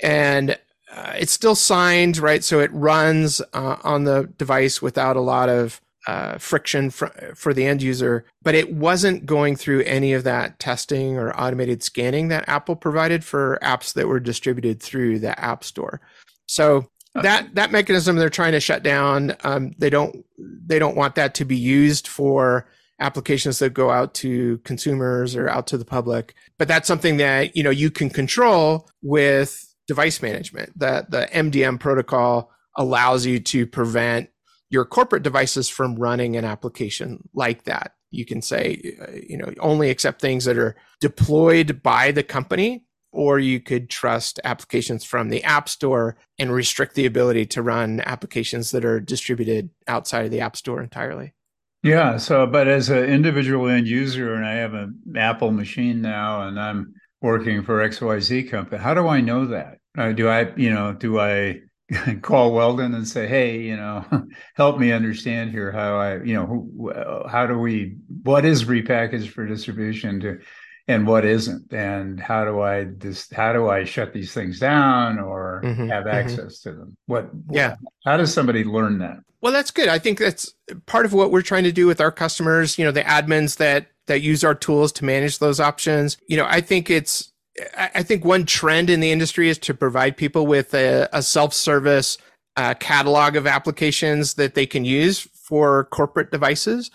and 0.03 0.59
uh, 0.93 1.13
it's 1.17 1.33
still 1.33 1.55
signed 1.55 2.19
right 2.19 2.43
so 2.43 2.61
it 2.61 2.73
runs 2.73 3.41
uh, 3.53 3.77
on 3.83 4.05
the 4.05 4.33
device 4.39 4.81
without 4.81 5.17
a 5.17 5.21
lot 5.21 5.49
of 5.49 5.81
uh, 6.09 6.39
friction 6.39 6.89
for, 6.89 7.09
for 7.35 7.53
the 7.53 7.67
end 7.67 7.83
user, 7.83 8.25
but 8.43 8.55
it 8.55 8.73
wasn't 8.73 9.27
going 9.27 9.55
through 9.55 9.83
any 9.83 10.15
of 10.15 10.25
that 10.25 10.59
testing 10.59 11.19
or 11.19 11.39
automated 11.39 11.83
scanning 11.83 12.29
that 12.29 12.49
Apple 12.49 12.75
provided 12.75 13.23
for 13.23 13.59
apps 13.63 13.93
that 13.93 14.09
were 14.09 14.19
distributed 14.19 14.81
through 14.81 15.19
the 15.19 15.39
App 15.39 15.63
Store. 15.63 16.01
So 16.47 16.89
that 17.15 17.55
that 17.57 17.73
mechanism 17.73 18.17
they're 18.17 18.31
trying 18.31 18.53
to 18.53 18.61
shut 18.61 18.83
down. 18.83 19.37
Um, 19.45 19.73
they 19.77 19.91
don't 19.91 20.25
they 20.39 20.79
don't 20.79 20.97
want 20.97 21.15
that 21.17 21.35
to 21.35 21.45
be 21.45 21.57
used 21.57 22.09
for 22.09 22.67
applications 23.01 23.59
that 23.59 23.75
go 23.75 23.91
out 23.91 24.15
to 24.15 24.59
consumers 24.59 25.37
or 25.37 25.49
out 25.49 25.67
to 25.69 25.79
the 25.79 25.85
public. 25.85 26.35
But 26.59 26.69
that's 26.69 26.89
something 26.89 27.19
that 27.19 27.57
you 27.57 27.63
know 27.63 27.71
you 27.71 27.91
can 27.91 28.11
control 28.11 28.89
with 29.03 29.75
device 29.87 30.23
management. 30.23 30.79
That 30.79 31.11
the 31.11 31.29
MDM 31.33 31.81
protocol 31.81 32.51
allows 32.77 33.27
you 33.27 33.41
to 33.41 33.67
prevent 33.67 34.31
your 34.71 34.85
corporate 34.85 35.23
devices 35.23 35.69
from 35.69 35.97
running 35.97 36.37
an 36.37 36.45
application 36.45 37.29
like 37.35 37.65
that. 37.65 37.93
You 38.11 38.25
can 38.25 38.41
say, 38.43 38.81
you 39.29 39.37
know, 39.37 39.53
only 39.61 39.91
accept 39.91 40.21
things 40.21 40.45
that 40.45 40.59
are 40.59 40.77
deployed 41.01 41.83
by 41.83 42.11
the 42.11 42.23
company, 42.23 42.85
or 43.13 43.39
you 43.39 43.61
could 43.61 43.91
trust 43.91 44.41
applications 44.45 45.05
from 45.05 45.29
the 45.29 45.43
App 45.45 45.69
Store 45.69 46.17
and 46.39 46.53
restrict 46.53 46.95
the 46.95 47.07
ability 47.07 47.47
to 47.47 47.63
run 47.63 48.01
applications 48.01 48.71
that 48.71 48.85
are 48.85 49.01
distributed 49.01 49.71
outside 49.87 50.25
of 50.25 50.31
the 50.31 50.41
App 50.41 50.57
Store 50.57 50.83
entirely. 50.83 51.35
Yeah. 51.83 52.17
So, 52.17 52.47
but 52.47 52.67
as 52.69 52.89
an 52.91 53.05
individual 53.05 53.69
end 53.69 53.87
user, 53.87 54.35
and 54.35 54.45
I 54.45 54.55
have 54.55 54.75
an 54.75 55.01
Apple 55.17 55.53
machine 55.53 56.01
now, 56.01 56.47
and 56.47 56.59
I'm 56.61 56.95
working 57.21 57.63
for 57.63 57.83
XYZ 57.83 58.51
company, 58.51 58.83
how 58.83 58.95
do 58.95 59.07
I 59.07 59.21
know 59.21 59.47
that? 59.47 59.79
Uh, 59.97 60.13
do 60.13 60.29
I, 60.29 60.55
you 60.57 60.71
know, 60.71 60.93
do 60.93 61.19
I 61.21 61.61
call 62.23 62.53
Weldon 62.53 62.95
and 62.95 63.07
say, 63.07 63.27
"Hey, 63.27 63.61
you 63.63 63.77
know, 63.77 64.05
help 64.55 64.79
me 64.79 64.93
understand 64.93 65.51
here 65.51 65.73
how 65.73 65.97
I, 65.99 66.23
you 66.23 66.35
know, 66.35 66.47
who, 66.47 66.93
how 67.29 67.47
do 67.47 67.59
we, 67.59 67.97
what 68.23 68.45
is 68.45 68.65
repackaged 68.65 69.29
for 69.29 69.47
distribution 69.47 70.21
to, 70.21 70.39
and 70.89 71.07
what 71.07 71.25
isn't, 71.25 71.73
and 71.73 72.19
how 72.19 72.45
do 72.45 72.61
I 72.61 72.85
this, 72.85 73.31
how 73.31 73.53
do 73.53 73.69
I 73.69 73.85
shut 73.85 74.13
these 74.13 74.33
things 74.33 74.59
down 74.59 75.19
or 75.19 75.61
mm-hmm, 75.65 75.89
have 75.89 76.05
mm-hmm. 76.05 76.17
access 76.17 76.61
mm-hmm. 76.61 76.71
to 76.71 76.77
them? 76.77 76.97
What, 77.07 77.31
yeah, 77.51 77.77
how 78.05 78.17
does 78.17 78.33
somebody 78.33 78.65
learn 78.65 78.99
that? 78.99 79.19
Well, 79.41 79.53
that's 79.53 79.71
good. 79.71 79.89
I 79.89 79.99
think 79.99 80.19
that's 80.19 80.53
part 80.87 81.07
of 81.07 81.13
what 81.13 81.31
we're 81.31 81.43
trying 81.43 81.65
to 81.65 81.73
do 81.73 81.87
with 81.87 82.01
our 82.01 82.11
customers. 82.11 82.79
You 82.79 82.85
know, 82.85 82.91
the 82.91 83.03
admins 83.03 83.59
that 83.59 83.89
that 84.07 84.23
use 84.23 84.43
our 84.43 84.55
tools 84.55 84.91
to 84.93 85.05
manage 85.05 85.39
those 85.39 85.61
options. 85.61 86.17
You 86.27 86.39
know, 86.39 86.47
I 86.49 86.61
think 86.61 86.91
it's 86.91 87.33
I 87.77 88.03
think 88.03 88.25
one 88.25 88.47
trend 88.47 88.91
in 88.91 89.01
the 89.01 89.13
industry 89.13 89.49
is 89.49 89.59
to 89.59 89.75
provide 89.75 90.17
people 90.17 90.47
with 90.47 90.75
a, 90.75 91.09
a 91.13 91.23
self-service 91.23 92.19
uh, 92.57 92.75
catalog 92.75 93.37
of 93.37 93.47
applications 93.47 94.35
that 94.35 94.55
they 94.55 94.67
can 94.67 94.85
use 94.85 95.21
for 95.21 95.85
corporate 95.87 96.31
devices 96.31 96.91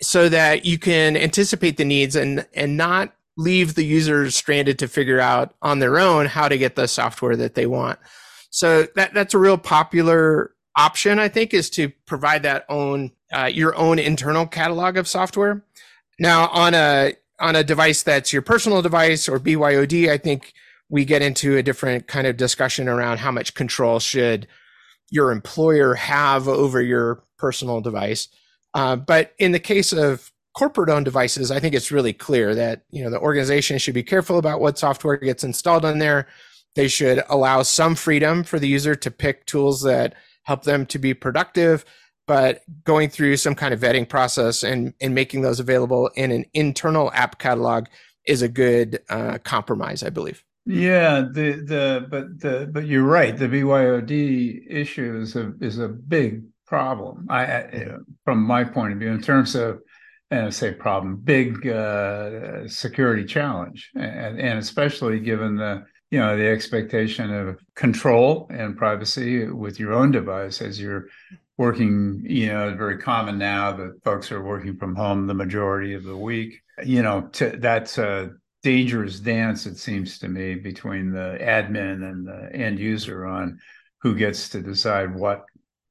so 0.00 0.28
that 0.28 0.64
you 0.64 0.78
can 0.78 1.16
anticipate 1.16 1.76
the 1.76 1.84
needs 1.84 2.16
and 2.16 2.46
and 2.54 2.76
not 2.76 3.14
leave 3.36 3.74
the 3.74 3.84
users 3.84 4.36
stranded 4.36 4.78
to 4.78 4.88
figure 4.88 5.20
out 5.20 5.54
on 5.62 5.78
their 5.78 5.98
own 5.98 6.26
how 6.26 6.48
to 6.48 6.58
get 6.58 6.76
the 6.76 6.86
software 6.86 7.36
that 7.36 7.54
they 7.54 7.66
want. 7.66 7.98
So 8.50 8.86
that 8.94 9.14
that's 9.14 9.34
a 9.34 9.38
real 9.38 9.58
popular 9.58 10.52
option, 10.76 11.18
I 11.18 11.28
think, 11.28 11.52
is 11.52 11.70
to 11.70 11.90
provide 12.06 12.42
that 12.44 12.64
own 12.68 13.12
uh, 13.32 13.46
your 13.46 13.74
own 13.76 13.98
internal 13.98 14.46
catalog 14.46 14.96
of 14.96 15.08
software. 15.08 15.64
Now, 16.18 16.48
on 16.48 16.74
a 16.74 17.14
on 17.40 17.56
a 17.56 17.64
device 17.64 18.02
that's 18.02 18.32
your 18.32 18.42
personal 18.42 18.82
device 18.82 19.28
or 19.28 19.40
BYOD, 19.40 20.08
I 20.08 20.18
think 20.18 20.52
we 20.88 21.04
get 21.04 21.22
into 21.22 21.56
a 21.56 21.62
different 21.62 22.06
kind 22.06 22.26
of 22.26 22.36
discussion 22.36 22.88
around 22.88 23.18
how 23.18 23.32
much 23.32 23.54
control 23.54 23.98
should 23.98 24.46
your 25.10 25.32
employer 25.32 25.94
have 25.94 26.46
over 26.46 26.80
your 26.80 27.24
personal 27.38 27.80
device. 27.80 28.28
Uh, 28.74 28.96
but 28.96 29.32
in 29.38 29.52
the 29.52 29.58
case 29.58 29.92
of 29.92 30.30
corporate 30.54 30.90
owned 30.90 31.04
devices, 31.04 31.50
I 31.50 31.60
think 31.60 31.74
it's 31.74 31.92
really 31.92 32.12
clear 32.12 32.54
that 32.54 32.82
you 32.90 33.04
know 33.04 33.10
the 33.10 33.20
organization 33.20 33.78
should 33.78 33.94
be 33.94 34.02
careful 34.02 34.38
about 34.38 34.60
what 34.60 34.78
software 34.78 35.16
gets 35.16 35.44
installed 35.44 35.84
on 35.84 35.98
there. 35.98 36.26
They 36.74 36.88
should 36.88 37.22
allow 37.28 37.62
some 37.62 37.94
freedom 37.94 38.42
for 38.44 38.58
the 38.58 38.68
user 38.68 38.94
to 38.94 39.10
pick 39.10 39.46
tools 39.46 39.82
that 39.82 40.14
help 40.42 40.64
them 40.64 40.86
to 40.86 40.98
be 40.98 41.14
productive, 41.14 41.84
but 42.26 42.62
going 42.84 43.10
through 43.10 43.36
some 43.36 43.54
kind 43.54 43.74
of 43.74 43.80
vetting 43.80 44.08
process 44.08 44.62
and, 44.62 44.92
and 45.00 45.14
making 45.14 45.42
those 45.42 45.60
available 45.60 46.10
in 46.16 46.30
an 46.30 46.44
internal 46.54 47.12
app 47.12 47.38
catalog 47.38 47.86
is 48.26 48.42
a 48.42 48.48
good 48.48 49.00
uh, 49.08 49.38
compromise, 49.44 50.02
I 50.02 50.10
believe. 50.10 50.42
Yeah, 50.66 51.26
the 51.30 51.62
the 51.66 52.06
but 52.10 52.40
the 52.40 52.70
but 52.72 52.86
you're 52.86 53.02
right. 53.02 53.36
The 53.36 53.48
BYOD 53.48 54.64
issue 54.66 55.20
is 55.20 55.36
a 55.36 55.52
is 55.60 55.78
a 55.78 55.88
big 55.88 56.44
problem. 56.66 57.26
I, 57.28 57.44
I 57.44 57.88
from 58.24 58.42
my 58.42 58.64
point 58.64 58.94
of 58.94 58.98
view, 58.98 59.10
in 59.10 59.20
terms 59.20 59.54
of 59.54 59.80
say 60.50 60.72
problem, 60.72 61.16
big 61.16 61.66
uh, 61.66 62.66
security 62.68 63.24
challenge, 63.24 63.90
and, 63.94 64.40
and 64.40 64.58
especially 64.58 65.20
given 65.20 65.56
the 65.56 65.84
you 66.10 66.20
know 66.20 66.36
the 66.36 66.46
expectation 66.46 67.32
of 67.32 67.58
control 67.74 68.46
and 68.50 68.76
privacy 68.76 69.46
with 69.46 69.80
your 69.80 69.92
own 69.92 70.12
device 70.12 70.62
as 70.62 70.80
you're 70.80 71.06
working 71.56 72.22
you 72.24 72.46
know 72.46 72.68
it's 72.68 72.78
very 72.78 72.98
common 72.98 73.36
now 73.38 73.72
that 73.72 74.00
folks 74.04 74.30
are 74.30 74.42
working 74.42 74.76
from 74.76 74.94
home 74.94 75.26
the 75.26 75.34
majority 75.34 75.92
of 75.94 76.04
the 76.04 76.16
week. 76.16 76.60
You 76.84 77.02
know 77.02 77.22
to, 77.32 77.56
that's 77.58 77.98
a 77.98 78.30
dangerous 78.62 79.18
dance 79.20 79.66
it 79.66 79.76
seems 79.76 80.18
to 80.20 80.28
me 80.28 80.54
between 80.54 81.10
the 81.10 81.36
admin 81.40 82.08
and 82.08 82.26
the 82.26 82.50
end 82.54 82.78
user 82.78 83.26
on 83.26 83.58
who 84.00 84.14
gets 84.14 84.48
to 84.50 84.62
decide 84.62 85.14
what 85.14 85.44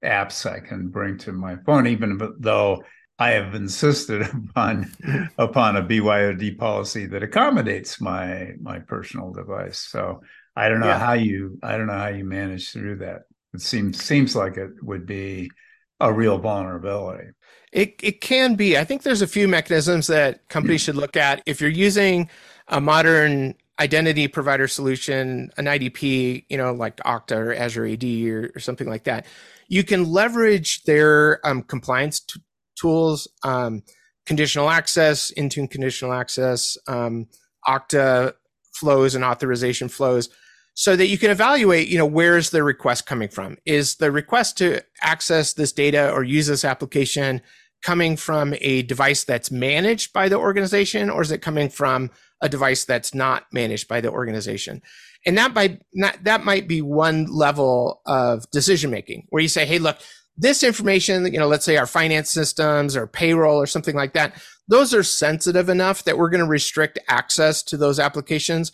apps 0.04 0.50
i 0.50 0.60
can 0.60 0.88
bring 0.88 1.18
to 1.18 1.32
my 1.32 1.56
phone 1.66 1.86
even 1.86 2.20
though 2.40 2.82
I 3.20 3.32
have 3.32 3.56
insisted 3.56 4.22
upon 4.50 4.92
upon 5.38 5.78
a 5.78 5.84
BYOD 5.84 6.58
policy 6.58 7.06
that 7.08 7.24
accommodates 7.24 8.02
my 8.02 8.54
my 8.62 8.80
personal 8.80 9.32
device. 9.32 9.80
So 9.80 10.22
I 10.56 10.70
don't 10.70 10.80
know 10.80 10.88
yeah. 10.88 11.00
how 11.00 11.14
you 11.14 11.60
I 11.64 11.78
don't 11.78 11.88
know 11.88 11.94
how 11.98 12.10
you 12.10 12.26
manage 12.26 12.72
through 12.72 12.98
that. 12.98 13.24
It 13.54 13.62
seems 13.62 14.04
seems 14.04 14.36
like 14.36 14.58
it 14.58 14.72
would 14.82 15.06
be 15.06 15.50
a 16.00 16.12
real 16.12 16.38
vulnerability. 16.38 17.30
It 17.72 17.96
it 18.04 18.22
can 18.22 18.56
be. 18.56 18.78
I 18.78 18.84
think 18.84 19.04
there's 19.04 19.22
a 19.22 19.28
few 19.28 19.48
mechanisms 19.48 20.08
that 20.08 20.48
companies 20.50 20.82
should 20.82 20.96
look 20.96 21.16
at. 21.16 21.42
If 21.46 21.62
you're 21.62 21.70
using 21.70 22.30
a 22.68 22.82
modern 22.82 23.56
identity 23.80 24.28
provider 24.28 24.68
solution, 24.68 25.52
an 25.58 25.66
IDP, 25.66 26.46
you 26.50 26.58
know, 26.58 26.74
like 26.74 26.98
Okta 26.98 27.36
or 27.36 27.54
Azure 27.54 27.88
AD 27.88 28.04
or, 28.04 28.52
or 28.56 28.60
something 28.60 28.88
like 28.88 29.06
that, 29.06 29.26
you 29.68 29.84
can 29.84 30.06
leverage 30.06 30.84
their 30.84 31.46
um, 31.46 31.64
compliance 31.64 32.20
t- 32.20 32.40
tools, 32.76 33.28
um, 33.44 33.84
conditional 34.26 34.70
access, 34.70 35.32
Intune 35.38 35.70
conditional 35.70 36.14
access, 36.14 36.78
um, 36.88 37.28
Okta 37.68 38.34
flows 38.74 39.16
and 39.16 39.24
authorization 39.24 39.90
flows, 39.90 40.30
so 40.76 40.96
that 40.96 41.08
you 41.08 41.18
can 41.18 41.30
evaluate, 41.30 41.88
you 41.88 41.98
know, 41.98 42.06
where 42.06 42.38
is 42.38 42.50
the 42.50 42.64
request 42.64 43.06
coming 43.06 43.30
from? 43.30 43.58
Is 43.66 43.96
the 43.96 44.12
request 44.12 44.58
to 44.58 44.82
access 45.02 45.54
this 45.54 45.72
data 45.72 46.12
or 46.12 46.24
use 46.24 46.48
this 46.48 46.66
application 46.66 47.42
coming 47.84 48.16
from 48.16 48.56
a 48.62 48.82
device 48.84 49.24
that's 49.24 49.52
managed 49.52 50.14
by 50.14 50.30
the 50.30 50.38
organization, 50.38 51.10
or 51.10 51.22
is 51.22 51.32
it 51.32 51.42
coming 51.42 51.70
from 51.70 52.10
a 52.42 52.50
device 52.50 52.86
that's 52.86 53.14
not 53.14 53.46
managed 53.52 53.88
by 53.88 54.02
the 54.02 54.10
organization? 54.10 54.82
And 55.26 55.38
that 55.38 55.54
might 55.54 55.82
not, 55.94 56.24
that 56.24 56.44
might 56.44 56.68
be 56.68 56.82
one 56.82 57.26
level 57.26 58.02
of 58.06 58.50
decision 58.52 58.90
making 58.90 59.28
where 59.30 59.42
you 59.42 59.48
say, 59.48 59.66
hey, 59.66 59.80
look, 59.80 59.98
this 60.38 60.64
information, 60.64 61.32
you 61.32 61.40
know, 61.40 61.48
let's 61.48 61.66
say 61.66 61.78
our 61.78 61.86
finance 61.86 62.30
systems 62.30 62.96
or 62.96 63.08
payroll 63.08 63.58
or 63.58 63.68
something 63.68 63.96
like 63.96 64.14
that, 64.14 64.42
those 64.68 64.94
are 64.94 65.04
sensitive 65.04 65.70
enough 65.70 66.04
that 66.06 66.18
we're 66.18 66.30
going 66.30 66.44
to 66.44 66.50
restrict 66.50 66.98
access 67.08 67.62
to 67.64 67.78
those 67.78 68.00
applications 68.00 68.72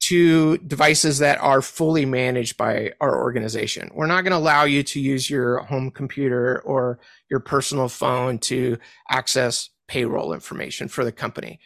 to 0.00 0.58
devices 0.58 1.18
that 1.18 1.38
are 1.38 1.62
fully 1.62 2.04
managed 2.04 2.56
by 2.56 2.92
our 3.00 3.22
organization. 3.22 3.88
We're 3.94 4.06
not 4.06 4.22
going 4.22 4.32
to 4.32 4.36
allow 4.36 4.64
you 4.64 4.82
to 4.82 5.00
use 5.00 5.30
your 5.30 5.58
home 5.60 5.92
computer 5.92 6.60
or 6.62 6.98
your 7.30 7.40
personal 7.40 7.88
phone 7.88 8.38
to 8.40 8.78
access 9.10 9.70
payroll 9.86 10.32
information 10.32 10.88
for 10.88 11.04
the 11.04 11.12
company. 11.12 11.60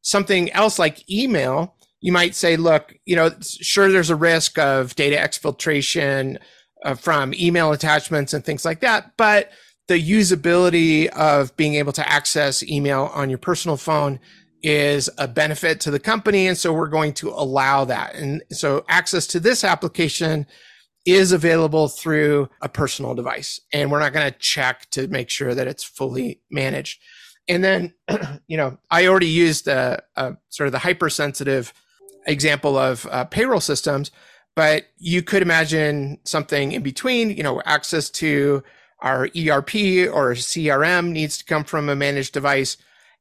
Something 0.00 0.50
else 0.52 0.78
like 0.78 1.08
email, 1.10 1.76
you 2.00 2.12
might 2.12 2.34
say, 2.34 2.56
look, 2.56 2.94
you 3.04 3.14
know, 3.14 3.30
sure, 3.42 3.90
there's 3.90 4.10
a 4.10 4.16
risk 4.16 4.58
of 4.58 4.94
data 4.96 5.16
exfiltration, 5.16 6.38
uh, 6.84 6.94
from 6.94 7.34
email 7.34 7.72
attachments 7.72 8.32
and 8.34 8.44
things 8.44 8.64
like 8.64 8.80
that. 8.80 9.16
But 9.16 9.50
the 9.88 10.00
usability 10.00 11.08
of 11.08 11.56
being 11.56 11.74
able 11.74 11.92
to 11.92 12.08
access 12.08 12.62
email 12.62 13.10
on 13.14 13.28
your 13.28 13.38
personal 13.38 13.76
phone 13.76 14.20
is 14.62 15.10
a 15.18 15.26
benefit 15.26 15.80
to 15.80 15.90
the 15.90 15.98
company. 15.98 16.46
And 16.46 16.56
so 16.56 16.72
we're 16.72 16.88
going 16.88 17.14
to 17.14 17.30
allow 17.30 17.84
that. 17.86 18.14
And 18.14 18.42
so 18.52 18.84
access 18.88 19.26
to 19.28 19.40
this 19.40 19.64
application 19.64 20.46
is 21.04 21.32
available 21.32 21.88
through 21.88 22.48
a 22.60 22.68
personal 22.68 23.14
device. 23.14 23.60
And 23.72 23.90
we're 23.90 23.98
not 23.98 24.12
going 24.12 24.30
to 24.30 24.38
check 24.38 24.88
to 24.90 25.08
make 25.08 25.30
sure 25.30 25.54
that 25.54 25.66
it's 25.66 25.82
fully 25.82 26.40
managed. 26.48 27.00
And 27.48 27.64
then, 27.64 27.94
you 28.46 28.56
know, 28.56 28.78
I 28.88 29.06
already 29.06 29.26
used 29.26 29.66
a, 29.66 30.02
a 30.14 30.36
sort 30.48 30.68
of 30.68 30.72
the 30.72 30.78
hypersensitive 30.78 31.74
example 32.26 32.78
of 32.78 33.04
uh, 33.10 33.24
payroll 33.24 33.60
systems 33.60 34.12
but 34.54 34.84
you 34.98 35.22
could 35.22 35.42
imagine 35.42 36.18
something 36.24 36.72
in 36.72 36.82
between, 36.82 37.30
you 37.30 37.42
know, 37.42 37.62
access 37.64 38.10
to 38.10 38.62
our 39.00 39.24
ERP 39.36 39.74
or 40.12 40.34
CRM 40.34 41.10
needs 41.10 41.38
to 41.38 41.44
come 41.44 41.64
from 41.64 41.88
a 41.88 41.96
managed 41.96 42.32
device. 42.32 42.76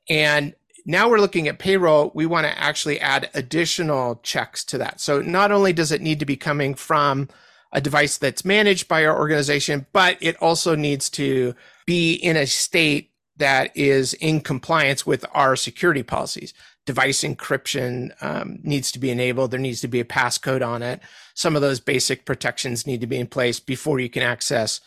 And 0.10 0.54
now 0.86 1.10
we're 1.10 1.20
looking 1.20 1.48
at 1.48 1.60
payroll. 1.60 2.12
We 2.14 2.26
want 2.26 2.48
to 2.48 2.60
actually 2.60 3.00
add 3.00 3.30
additional 3.34 4.20
checks 4.24 4.64
to 4.66 4.78
that. 4.80 5.00
So 5.00 5.22
not 5.22 5.52
only 5.52 5.74
does 5.74 5.92
it 5.92 6.02
need 6.02 6.20
to 6.20 6.26
be 6.26 6.38
coming 6.38 6.76
from 6.76 7.30
a 7.72 7.82
device 7.82 8.18
that's 8.18 8.44
managed 8.44 8.88
by 8.88 9.06
our 9.06 9.18
organization, 9.18 9.88
but 9.94 10.18
it 10.20 10.36
also 10.42 10.76
needs 10.76 11.10
to 11.12 11.56
be 11.86 12.14
in 12.14 12.36
a 12.36 12.46
state 12.46 13.12
that 13.38 13.76
is 13.76 14.14
in 14.16 14.42
compliance 14.42 15.06
with 15.06 15.26
our 15.34 15.56
security 15.56 16.04
policies 16.04 16.54
device 16.86 17.24
encryption 17.24 18.12
um, 18.22 18.60
needs 18.64 18.92
to 18.92 19.00
be 19.00 19.12
enabled. 19.12 19.52
There 19.52 19.60
needs 19.60 19.82
to 19.82 19.88
be 19.88 20.00
a 20.00 20.06
passcode 20.06 20.66
on 20.66 20.82
it. 20.82 21.02
Some 21.36 21.56
of 21.56 21.62
those 21.62 21.80
basic 21.80 22.26
protections 22.26 22.88
need 22.88 23.02
to 23.02 23.08
be 23.08 23.20
in 23.20 23.28
place 23.28 23.60
before 23.60 24.00
you 24.00 24.10
can 24.10 24.24
access 24.24 24.82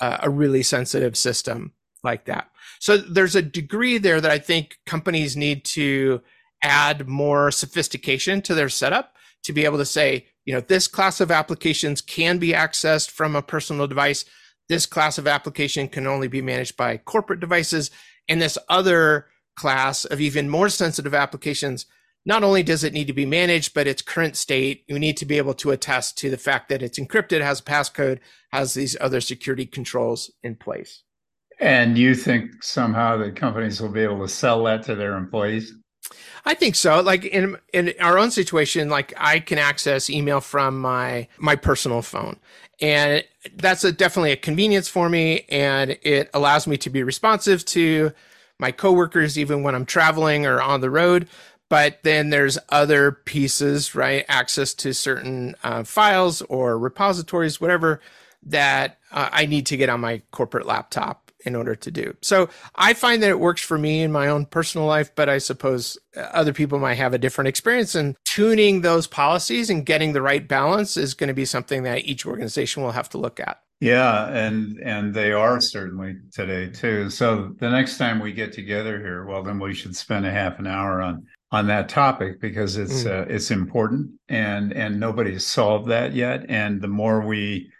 uh, 0.00 0.18
a 0.22 0.30
really 0.30 0.62
sensitive 0.62 1.16
system 1.16 1.72
like 2.02 2.24
that. 2.26 2.50
So 2.80 2.96
there's 2.96 3.36
a 3.36 3.42
degree 3.42 3.98
there 3.98 4.20
that 4.20 4.30
I 4.30 4.38
think 4.38 4.78
companies 4.86 5.36
need 5.36 5.64
to 5.66 6.22
add 6.62 7.08
more 7.08 7.50
sophistication 7.50 8.42
to 8.42 8.54
their 8.54 8.68
setup 8.68 9.14
to 9.44 9.52
be 9.52 9.64
able 9.64 9.78
to 9.78 9.84
say, 9.84 10.26
you 10.44 10.54
know, 10.54 10.60
this 10.60 10.88
class 10.88 11.20
of 11.20 11.30
applications 11.30 12.00
can 12.00 12.38
be 12.38 12.52
accessed 12.52 13.10
from 13.10 13.36
a 13.36 13.42
personal 13.42 13.86
device. 13.86 14.24
This 14.68 14.86
class 14.86 15.18
of 15.18 15.26
application 15.26 15.88
can 15.88 16.06
only 16.06 16.28
be 16.28 16.42
managed 16.42 16.76
by 16.76 16.96
corporate 16.96 17.40
devices. 17.40 17.90
And 18.28 18.42
this 18.42 18.58
other 18.68 19.26
class 19.58 20.04
of 20.04 20.20
even 20.20 20.48
more 20.48 20.68
sensitive 20.68 21.14
applications, 21.14 21.86
not 22.24 22.44
only 22.44 22.62
does 22.62 22.84
it 22.84 22.92
need 22.92 23.06
to 23.06 23.12
be 23.12 23.26
managed, 23.26 23.74
but 23.74 23.86
its 23.86 24.02
current 24.02 24.36
state, 24.36 24.84
you 24.86 24.98
need 24.98 25.16
to 25.16 25.26
be 25.26 25.38
able 25.38 25.54
to 25.54 25.70
attest 25.70 26.16
to 26.18 26.30
the 26.30 26.36
fact 26.36 26.68
that 26.68 26.82
it's 26.82 26.98
encrypted, 26.98 27.40
has 27.40 27.60
a 27.60 27.64
passcode, 27.64 28.18
has 28.52 28.74
these 28.74 28.96
other 29.00 29.20
security 29.20 29.66
controls 29.66 30.30
in 30.42 30.54
place. 30.54 31.02
And 31.60 31.98
you 31.98 32.14
think 32.14 32.62
somehow 32.62 33.16
that 33.18 33.34
companies 33.34 33.80
will 33.80 33.88
be 33.88 34.02
able 34.02 34.20
to 34.20 34.28
sell 34.28 34.62
that 34.64 34.84
to 34.84 34.94
their 34.94 35.16
employees? 35.16 35.72
I 36.44 36.54
think 36.54 36.74
so. 36.74 37.00
Like 37.00 37.24
in 37.24 37.56
in 37.72 37.92
our 38.00 38.18
own 38.18 38.30
situation, 38.30 38.88
like 38.88 39.12
I 39.16 39.40
can 39.40 39.58
access 39.58 40.08
email 40.08 40.40
from 40.40 40.78
my 40.78 41.28
my 41.38 41.56
personal 41.56 42.02
phone, 42.02 42.36
and 42.80 43.24
that's 43.56 43.84
a, 43.84 43.92
definitely 43.92 44.32
a 44.32 44.36
convenience 44.36 44.88
for 44.88 45.08
me, 45.08 45.44
and 45.50 45.98
it 46.02 46.30
allows 46.32 46.66
me 46.66 46.76
to 46.78 46.90
be 46.90 47.02
responsive 47.02 47.64
to 47.66 48.12
my 48.58 48.72
coworkers, 48.72 49.38
even 49.38 49.62
when 49.62 49.74
I'm 49.74 49.86
traveling 49.86 50.46
or 50.46 50.60
on 50.60 50.80
the 50.80 50.90
road. 50.90 51.28
But 51.68 52.00
then 52.02 52.30
there's 52.30 52.58
other 52.70 53.12
pieces, 53.12 53.94
right? 53.94 54.24
Access 54.28 54.72
to 54.74 54.94
certain 54.94 55.54
uh, 55.62 55.84
files 55.84 56.40
or 56.42 56.78
repositories, 56.78 57.60
whatever, 57.60 58.00
that 58.42 58.98
uh, 59.12 59.28
I 59.30 59.46
need 59.46 59.66
to 59.66 59.76
get 59.76 59.90
on 59.90 60.00
my 60.00 60.22
corporate 60.30 60.66
laptop. 60.66 61.30
in 61.44 61.54
order 61.54 61.76
to 61.76 61.90
do. 61.90 62.16
So 62.20 62.48
I 62.74 62.94
find 62.94 63.22
that 63.22 63.30
it 63.30 63.38
works 63.38 63.62
for 63.62 63.78
me 63.78 64.02
in 64.02 64.10
my 64.10 64.26
own 64.26 64.44
personal 64.44 64.86
life, 64.86 65.14
but 65.14 65.28
I 65.28 65.38
suppose 65.38 65.96
other 66.16 66.52
people 66.52 66.80
might 66.80 66.96
have 66.96 67.14
a 67.14 67.18
different 67.18 67.48
experience. 67.48 67.94
And 67.94 68.16
tuning 68.24 68.80
those 68.80 69.06
policies 69.06 69.70
and 69.70 69.86
getting 69.86 70.12
the 70.12 70.22
right 70.22 70.46
balance 70.46 70.96
is 70.96 71.14
going 71.14 71.28
to 71.28 71.34
be 71.34 71.44
something 71.44 71.84
that 71.84 72.06
each 72.06 72.26
organization 72.26 72.82
will 72.82 72.92
have 72.92 73.08
to 73.10 73.18
look 73.18 73.38
at. 73.38 73.60
Yeah, 73.80 74.26
and 74.28 74.78
and 74.82 75.14
they 75.14 75.30
are 75.30 75.60
certainly 75.60 76.16
today 76.32 76.68
too. 76.68 77.10
So 77.10 77.54
the 77.60 77.70
next 77.70 77.96
time 77.96 78.18
we 78.18 78.32
get 78.32 78.52
together 78.52 78.98
here, 78.98 79.24
well, 79.24 79.44
then 79.44 79.60
we 79.60 79.72
should 79.72 79.94
spend 79.94 80.26
a 80.26 80.32
half 80.32 80.58
an 80.58 80.66
hour 80.66 81.00
on 81.00 81.24
on 81.52 81.68
that 81.68 81.88
topic 81.88 82.40
because 82.40 82.76
it's 82.76 83.04
mm. 83.04 83.10
uh, 83.10 83.26
it's 83.28 83.52
important 83.52 84.10
and 84.28 84.72
and 84.72 84.98
nobody's 84.98 85.46
solved 85.46 85.88
that 85.90 86.12
yet. 86.12 86.46
And 86.48 86.80
the 86.80 86.88
more 86.88 87.24
we 87.24 87.70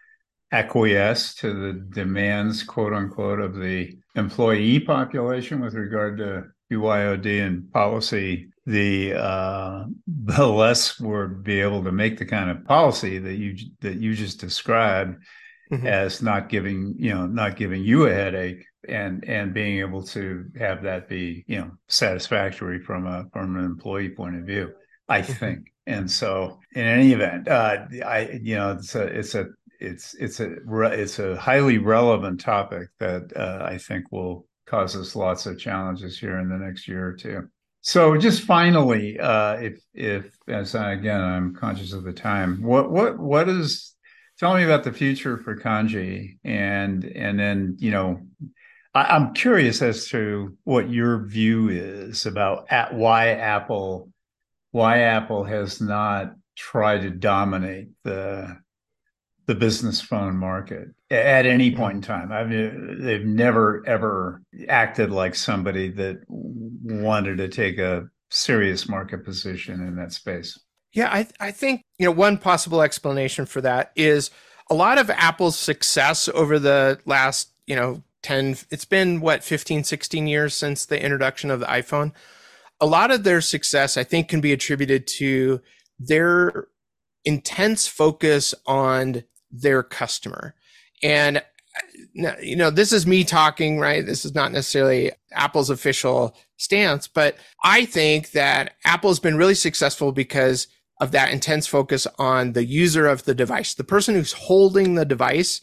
acquiesce 0.52 1.34
to 1.34 1.52
the 1.52 1.72
demands, 1.72 2.62
quote 2.62 2.92
unquote, 2.92 3.40
of 3.40 3.56
the 3.56 3.98
employee 4.14 4.80
population 4.80 5.60
with 5.60 5.74
regard 5.74 6.18
to 6.18 6.44
BYOD 6.70 7.44
and 7.44 7.72
policy, 7.72 8.48
the 8.66 9.14
uh, 9.14 9.84
the 10.06 10.46
less 10.46 11.00
we'll 11.00 11.26
be 11.26 11.60
able 11.60 11.82
to 11.82 11.90
make 11.90 12.18
the 12.18 12.24
kind 12.24 12.50
of 12.50 12.64
policy 12.64 13.18
that 13.18 13.34
you 13.34 13.56
that 13.80 13.96
you 13.96 14.14
just 14.14 14.38
described 14.38 15.16
mm-hmm. 15.70 15.86
as 15.86 16.22
not 16.22 16.48
giving 16.48 16.94
you 16.98 17.14
know 17.14 17.26
not 17.26 17.56
giving 17.56 17.82
you 17.82 18.06
a 18.06 18.14
headache 18.14 18.64
and 18.88 19.24
and 19.24 19.54
being 19.54 19.80
able 19.80 20.02
to 20.02 20.46
have 20.58 20.82
that 20.82 21.08
be 21.08 21.44
you 21.46 21.58
know 21.58 21.70
satisfactory 21.88 22.80
from 22.80 23.06
a 23.06 23.26
from 23.32 23.56
an 23.56 23.64
employee 23.64 24.10
point 24.10 24.36
of 24.36 24.44
view. 24.44 24.72
I 25.08 25.22
mm-hmm. 25.22 25.32
think. 25.32 25.72
And 25.86 26.10
so, 26.10 26.60
in 26.74 26.84
any 26.84 27.12
event, 27.12 27.48
uh, 27.48 27.86
I 28.04 28.40
you 28.42 28.56
know 28.56 28.72
it's 28.72 28.94
a 28.94 29.04
it's 29.04 29.34
a 29.34 29.46
it's 29.80 30.14
it's 30.14 30.40
a 30.40 30.56
it's 30.92 31.18
a 31.18 31.36
highly 31.36 31.78
relevant 31.78 32.40
topic 32.40 32.88
that 32.98 33.32
uh, 33.34 33.64
I 33.64 33.78
think 33.78 34.12
will 34.12 34.46
cause 34.66 34.94
us 34.94 35.16
lots 35.16 35.46
of 35.46 35.58
challenges 35.58 36.18
here 36.18 36.38
in 36.38 36.48
the 36.48 36.58
next 36.58 36.86
year 36.88 37.08
or 37.08 37.14
two. 37.14 37.48
So, 37.80 38.18
just 38.18 38.42
finally, 38.42 39.18
uh, 39.18 39.54
if 39.54 39.80
if 39.94 40.36
as 40.46 40.74
I, 40.74 40.92
again 40.92 41.22
I'm 41.22 41.54
conscious 41.54 41.94
of 41.94 42.04
the 42.04 42.12
time, 42.12 42.62
what 42.62 42.90
what 42.90 43.18
what 43.18 43.48
is 43.48 43.94
tell 44.38 44.54
me 44.54 44.64
about 44.64 44.84
the 44.84 44.92
future 44.92 45.36
for 45.38 45.56
Kandji, 45.56 46.38
and 46.44 47.04
and 47.04 47.38
then 47.38 47.76
you 47.78 47.90
know 47.90 48.20
I, 48.94 49.16
am 49.16 49.34
curious 49.34 49.82
as 49.82 50.08
to 50.08 50.56
what 50.64 50.90
your 50.90 51.24
view 51.26 51.68
is 51.68 52.26
about 52.26 52.66
at 52.70 52.94
why 52.94 53.30
Apple 53.30 54.10
why 54.70 55.00
Apple 55.00 55.44
has 55.44 55.80
not 55.80 56.34
tried 56.56 57.02
to 57.02 57.10
dominate 57.10 57.88
the 58.04 58.58
the 59.46 59.54
business 59.54 60.00
phone 60.00 60.36
market 60.36 60.88
at 61.10 61.46
any 61.46 61.74
point 61.74 61.96
in 61.96 62.02
time. 62.02 62.30
I 62.32 62.44
mean, 62.44 63.02
they've 63.02 63.24
never 63.24 63.82
ever 63.86 64.42
acted 64.68 65.10
like 65.10 65.34
somebody 65.34 65.90
that 65.92 66.20
wanted 66.28 67.38
to 67.38 67.48
take 67.48 67.78
a 67.78 68.08
serious 68.30 68.88
market 68.88 69.24
position 69.24 69.80
in 69.86 69.96
that 69.96 70.12
space. 70.12 70.58
Yeah, 70.92 71.08
I, 71.12 71.26
I 71.40 71.50
think 71.50 71.82
you 71.98 72.06
know 72.06 72.12
one 72.12 72.38
possible 72.38 72.82
explanation 72.82 73.46
for 73.46 73.60
that 73.60 73.92
is 73.94 74.30
a 74.70 74.74
lot 74.74 74.98
of 74.98 75.10
Apple's 75.10 75.58
success 75.58 76.28
over 76.28 76.58
the 76.58 76.98
last 77.04 77.50
you 77.66 77.76
know 77.76 78.02
10 78.22 78.56
it's 78.70 78.84
been 78.84 79.20
what 79.20 79.44
15 79.44 79.84
16 79.84 80.26
years 80.26 80.54
since 80.54 80.86
the 80.86 81.02
introduction 81.02 81.50
of 81.50 81.60
the 81.60 81.66
iPhone. 81.66 82.12
A 82.80 82.86
lot 82.86 83.10
of 83.10 83.24
their 83.24 83.40
success 83.40 83.96
I 83.96 84.04
think 84.04 84.28
can 84.28 84.40
be 84.40 84.52
attributed 84.52 85.06
to 85.18 85.60
their 85.98 86.68
intense 87.24 87.86
focus 87.86 88.54
on 88.66 89.24
their 89.50 89.82
customer. 89.82 90.54
And 91.02 91.42
uh, 92.24 92.32
you 92.42 92.56
know, 92.56 92.70
this 92.70 92.92
is 92.92 93.06
me 93.06 93.24
talking, 93.24 93.78
right? 93.78 94.04
This 94.04 94.24
is 94.24 94.34
not 94.34 94.52
necessarily 94.52 95.12
Apple's 95.32 95.70
official 95.70 96.36
stance, 96.56 97.06
but 97.06 97.36
I 97.62 97.84
think 97.84 98.32
that 98.32 98.74
Apple's 98.84 99.20
been 99.20 99.36
really 99.36 99.54
successful 99.54 100.10
because 100.10 100.66
of 101.00 101.12
that 101.12 101.32
intense 101.32 101.66
focus 101.66 102.06
on 102.18 102.52
the 102.52 102.64
user 102.64 103.06
of 103.06 103.24
the 103.24 103.34
device. 103.34 103.74
The 103.74 103.84
person 103.84 104.14
who's 104.14 104.32
holding 104.32 104.94
the 104.94 105.04
device 105.04 105.60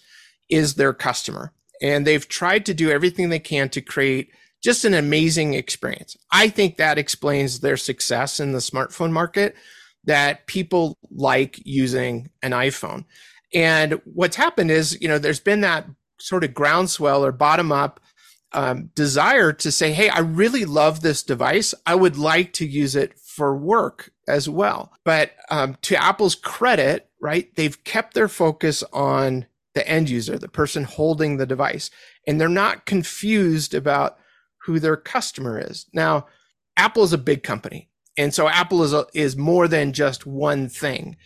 is 0.50 0.76
their 0.76 0.94
customer. 0.94 1.52
And 1.82 2.08
they've 2.08 2.28
tried 2.28 2.66
to 2.68 2.74
do 2.74 2.90
everything 2.90 3.30
they 3.30 3.40
can 3.40 3.70
to 3.70 3.82
create 3.82 4.30
just 4.64 4.86
an 4.86 4.94
amazing 4.94 5.54
experience. 5.54 6.16
I 6.32 6.50
think 6.50 6.78
that 6.78 6.98
explains 6.98 7.60
their 7.60 7.78
success 7.78 8.40
in 8.40 8.52
the 8.52 8.60
smartphone 8.60 9.12
market 9.12 9.56
that 10.06 10.48
people 10.48 10.98
like 11.12 11.60
using 11.66 12.30
an 12.42 12.52
iPhone. 12.52 13.06
And 13.54 14.02
what's 14.06 14.36
happened 14.36 14.72
is, 14.72 15.00
you 15.02 15.08
know, 15.08 15.20
there's 15.20 15.40
been 15.40 15.62
that 15.62 15.86
sort 16.20 16.44
of 16.44 16.54
groundswell 16.54 17.26
or 17.26 17.32
bottom 17.32 17.72
up 17.72 18.00
um, 18.54 18.90
desire 18.96 19.52
to 19.52 19.72
say, 19.72 19.92
hey, 19.92 20.10
I 20.10 20.20
really 20.20 20.66
love 20.66 21.02
this 21.02 21.24
device. 21.24 21.74
I 21.86 21.96
would 21.96 22.18
like 22.18 22.54
to 22.54 22.66
use 22.66 22.96
it 22.96 23.20
for 23.20 23.56
work 23.56 24.12
as 24.28 24.50
well. 24.50 24.92
But 25.04 25.32
um, 25.50 25.78
to 25.84 26.02
Apple's 26.02 26.36
credit, 26.36 27.10
right, 27.20 27.54
they've 27.56 27.84
kept 27.84 28.14
their 28.14 28.28
focus 28.28 28.84
on 28.94 29.46
the 29.74 29.88
end 29.88 30.10
user, 30.10 30.38
the 30.38 30.48
person 30.48 30.84
holding 30.84 31.38
the 31.38 31.46
device, 31.46 31.90
and 32.26 32.40
they're 32.40 32.50
not 32.50 32.86
confused 32.86 33.74
about 33.74 34.18
who 34.64 34.80
their 34.80 34.98
customer 34.98 35.60
is. 35.60 35.86
Now, 35.94 36.28
Apple 36.78 37.04
is 37.04 37.14
a 37.14 37.18
big 37.18 37.44
company. 37.44 37.90
And 38.18 38.34
so 38.34 38.48
Apple 38.48 38.84
is, 38.84 38.94
a, 38.94 39.06
is 39.14 39.36
more 39.36 39.68
than 39.68 39.94
just 39.94 40.26
one 40.26 40.70
thing. 40.70 41.18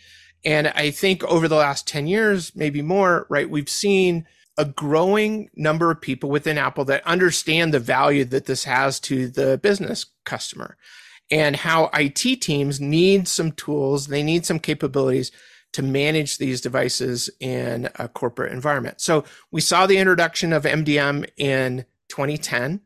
And 0.44 0.68
I 0.68 0.90
think 0.90 1.22
over 1.24 1.48
the 1.48 1.56
last 1.56 1.86
10 1.86 2.06
years, 2.06 2.52
maybe 2.56 2.82
more, 2.82 3.26
right, 3.28 3.48
we've 3.48 3.68
seen 3.68 4.26
a 4.58 4.64
growing 4.64 5.48
number 5.54 5.90
of 5.90 6.00
people 6.00 6.28
within 6.28 6.58
Apple 6.58 6.84
that 6.86 7.06
understand 7.06 7.72
the 7.72 7.78
value 7.78 8.24
that 8.26 8.46
this 8.46 8.64
has 8.64 8.98
to 9.00 9.28
the 9.28 9.58
business 9.58 10.06
customer 10.24 10.76
and 11.30 11.56
how 11.56 11.90
IT 11.94 12.40
teams 12.40 12.80
need 12.80 13.28
some 13.28 13.52
tools, 13.52 14.08
they 14.08 14.22
need 14.22 14.44
some 14.44 14.58
capabilities 14.58 15.30
to 15.72 15.82
manage 15.82 16.38
these 16.38 16.60
devices 16.60 17.30
in 17.38 17.88
a 17.96 18.08
corporate 18.08 18.52
environment. 18.52 19.00
So 19.00 19.24
we 19.52 19.60
saw 19.60 19.86
the 19.86 19.98
introduction 19.98 20.52
of 20.52 20.64
MDM 20.64 21.28
in 21.36 21.84
2010, 22.08 22.80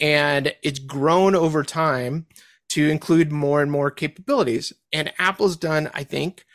and 0.00 0.54
it's 0.62 0.78
grown 0.78 1.34
over 1.34 1.62
time 1.62 2.26
to 2.70 2.88
include 2.88 3.30
more 3.30 3.60
and 3.60 3.70
more 3.70 3.90
capabilities. 3.90 4.72
And 4.92 5.12
Apple's 5.18 5.56
done, 5.56 5.90
I 5.92 6.04
think, 6.04 6.46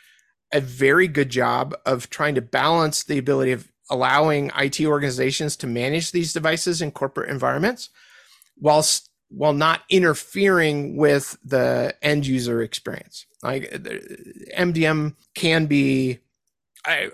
a 0.52 0.60
very 0.60 1.06
good 1.06 1.30
job 1.30 1.76
of 1.86 2.10
trying 2.10 2.34
to 2.34 2.42
balance 2.42 3.04
the 3.04 3.18
ability 3.18 3.52
of 3.52 3.70
allowing 3.88 4.50
IT 4.58 4.80
organizations 4.80 5.56
to 5.56 5.66
manage 5.66 6.10
these 6.10 6.32
devices 6.32 6.82
in 6.82 6.90
corporate 6.90 7.30
environments 7.30 7.90
whilst 8.58 9.07
while 9.28 9.52
not 9.52 9.82
interfering 9.90 10.96
with 10.96 11.36
the 11.44 11.94
end 12.02 12.26
user 12.26 12.62
experience. 12.62 13.26
Like 13.42 13.72
uh, 13.72 13.78
MDM 14.56 15.14
can 15.34 15.66
be 15.66 16.20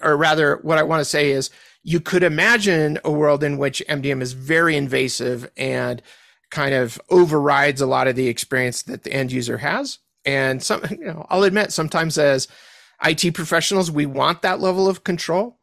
or 0.02 0.16
rather 0.16 0.56
what 0.62 0.78
I 0.78 0.82
want 0.82 1.00
to 1.00 1.04
say 1.04 1.30
is 1.30 1.50
you 1.82 2.00
could 2.00 2.22
imagine 2.22 2.98
a 3.04 3.10
world 3.10 3.42
in 3.42 3.58
which 3.58 3.82
MDM 3.88 4.22
is 4.22 4.32
very 4.32 4.76
invasive 4.76 5.50
and 5.56 6.00
kind 6.50 6.74
of 6.74 7.00
overrides 7.10 7.80
a 7.80 7.86
lot 7.86 8.06
of 8.06 8.16
the 8.16 8.28
experience 8.28 8.82
that 8.82 9.02
the 9.02 9.12
end 9.12 9.32
user 9.32 9.58
has. 9.58 9.98
And 10.24 10.62
some, 10.62 10.82
you 10.90 11.04
know, 11.04 11.26
I'll 11.28 11.42
admit 11.42 11.72
sometimes 11.72 12.16
as 12.18 12.48
IT 13.04 13.34
professionals, 13.34 13.90
we 13.90 14.06
want 14.06 14.42
that 14.42 14.60
level 14.60 14.88
of 14.88 15.04
control. 15.04 15.58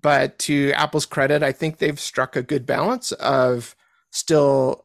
But 0.00 0.38
to 0.40 0.72
Apple's 0.72 1.06
credit, 1.06 1.42
I 1.42 1.50
think 1.52 1.78
they've 1.78 1.98
struck 1.98 2.36
a 2.36 2.42
good 2.42 2.64
balance 2.64 3.10
of 3.12 3.74
still 4.10 4.84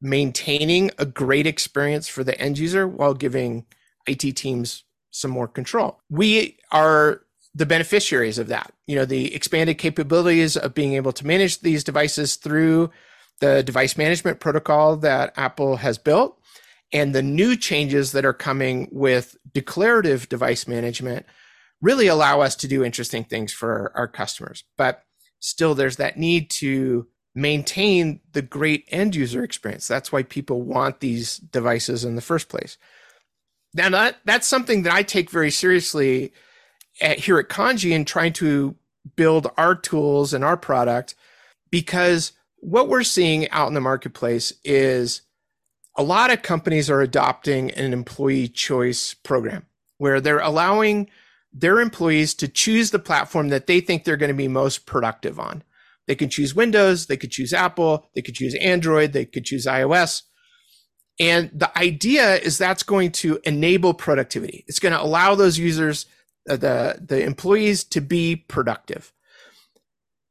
maintaining 0.00 0.90
a 0.98 1.06
great 1.06 1.46
experience 1.46 2.08
for 2.08 2.22
the 2.22 2.38
end 2.40 2.58
user 2.58 2.86
while 2.86 3.14
giving 3.14 3.66
IT 4.06 4.36
teams 4.36 4.84
some 5.10 5.30
more 5.30 5.48
control. 5.48 6.00
We 6.10 6.58
are 6.70 7.22
the 7.54 7.66
beneficiaries 7.66 8.38
of 8.38 8.48
that. 8.48 8.72
You 8.86 8.96
know, 8.96 9.04
the 9.04 9.34
expanded 9.34 9.78
capabilities 9.78 10.56
of 10.56 10.74
being 10.74 10.94
able 10.94 11.12
to 11.12 11.26
manage 11.26 11.60
these 11.60 11.82
devices 11.82 12.36
through 12.36 12.90
the 13.40 13.62
device 13.62 13.96
management 13.96 14.40
protocol 14.40 14.96
that 14.98 15.32
Apple 15.36 15.76
has 15.76 15.98
built 15.98 16.40
and 16.92 17.14
the 17.14 17.22
new 17.22 17.56
changes 17.56 18.12
that 18.12 18.24
are 18.24 18.32
coming 18.32 18.88
with 18.90 19.36
declarative 19.52 20.28
device 20.28 20.66
management 20.66 21.26
really 21.80 22.06
allow 22.06 22.40
us 22.40 22.56
to 22.56 22.68
do 22.68 22.84
interesting 22.84 23.24
things 23.24 23.52
for 23.52 23.92
our 23.94 24.08
customers. 24.08 24.64
But 24.76 25.02
still, 25.38 25.74
there's 25.74 25.96
that 25.96 26.18
need 26.18 26.50
to 26.50 27.06
maintain 27.38 28.20
the 28.32 28.42
great 28.42 28.84
end 28.88 29.14
user 29.14 29.44
experience. 29.44 29.86
That's 29.86 30.10
why 30.10 30.22
people 30.22 30.62
want 30.62 31.00
these 31.00 31.38
devices 31.38 32.04
in 32.04 32.16
the 32.16 32.22
first 32.22 32.48
place. 32.48 32.76
Now, 33.74 33.90
that, 33.90 34.18
that's 34.24 34.46
something 34.46 34.82
that 34.82 34.92
I 34.92 35.02
take 35.02 35.30
very 35.30 35.50
seriously 35.50 36.32
at, 37.00 37.18
here 37.18 37.38
at 37.38 37.48
Kandji 37.48 37.94
and 37.94 38.06
trying 38.06 38.32
to 38.34 38.74
build 39.16 39.50
our 39.56 39.74
tools 39.74 40.34
and 40.34 40.44
our 40.44 40.56
product 40.56 41.14
because 41.70 42.32
what 42.56 42.88
we're 42.88 43.04
seeing 43.04 43.48
out 43.50 43.68
in 43.68 43.74
the 43.74 43.80
marketplace 43.80 44.52
is 44.64 45.22
a 45.96 46.02
lot 46.02 46.30
of 46.30 46.42
companies 46.42 46.90
are 46.90 47.00
adopting 47.00 47.70
an 47.72 47.92
employee 47.92 48.48
choice 48.48 49.14
program 49.14 49.66
where 49.98 50.20
they're 50.20 50.40
allowing 50.40 51.08
their 51.52 51.80
employees 51.80 52.34
to 52.34 52.48
choose 52.48 52.90
the 52.90 52.98
platform 52.98 53.48
that 53.48 53.66
they 53.66 53.80
think 53.80 54.04
they're 54.04 54.16
going 54.16 54.28
to 54.28 54.34
be 54.34 54.48
most 54.48 54.86
productive 54.86 55.38
on. 55.38 55.62
They 56.08 56.16
could 56.16 56.30
choose 56.30 56.54
Windows, 56.54 57.06
they 57.06 57.18
could 57.18 57.30
choose 57.30 57.52
Apple, 57.52 58.08
they 58.14 58.22
could 58.22 58.34
choose 58.34 58.54
Android, 58.56 59.12
they 59.12 59.26
could 59.26 59.44
choose 59.44 59.66
iOS. 59.66 60.22
And 61.20 61.50
the 61.52 61.76
idea 61.78 62.36
is 62.36 62.56
that's 62.56 62.82
going 62.82 63.12
to 63.12 63.38
enable 63.44 63.92
productivity. 63.92 64.64
It's 64.66 64.78
going 64.78 64.94
to 64.94 65.02
allow 65.02 65.34
those 65.34 65.58
users, 65.58 66.06
uh, 66.48 66.56
the, 66.56 66.98
the 67.04 67.22
employees 67.22 67.84
to 67.84 68.00
be 68.00 68.36
productive. 68.36 69.12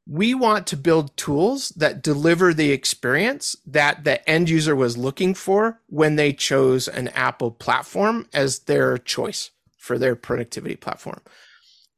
We 0.06 0.34
want 0.34 0.66
to 0.68 0.76
build 0.76 1.16
tools 1.16 1.68
that 1.76 2.02
deliver 2.02 2.52
the 2.52 2.72
experience 2.72 3.54
that 3.66 4.02
the 4.04 4.28
end 4.28 4.48
user 4.48 4.74
was 4.74 4.96
looking 4.96 5.34
for 5.34 5.80
when 5.86 6.16
they 6.16 6.32
chose 6.32 6.88
an 6.88 7.08
Apple 7.08 7.52
platform 7.52 8.26
as 8.32 8.60
their 8.60 8.98
choice 8.98 9.50
for 9.76 9.96
their 9.96 10.16
productivity 10.16 10.76
platform. 10.76 11.20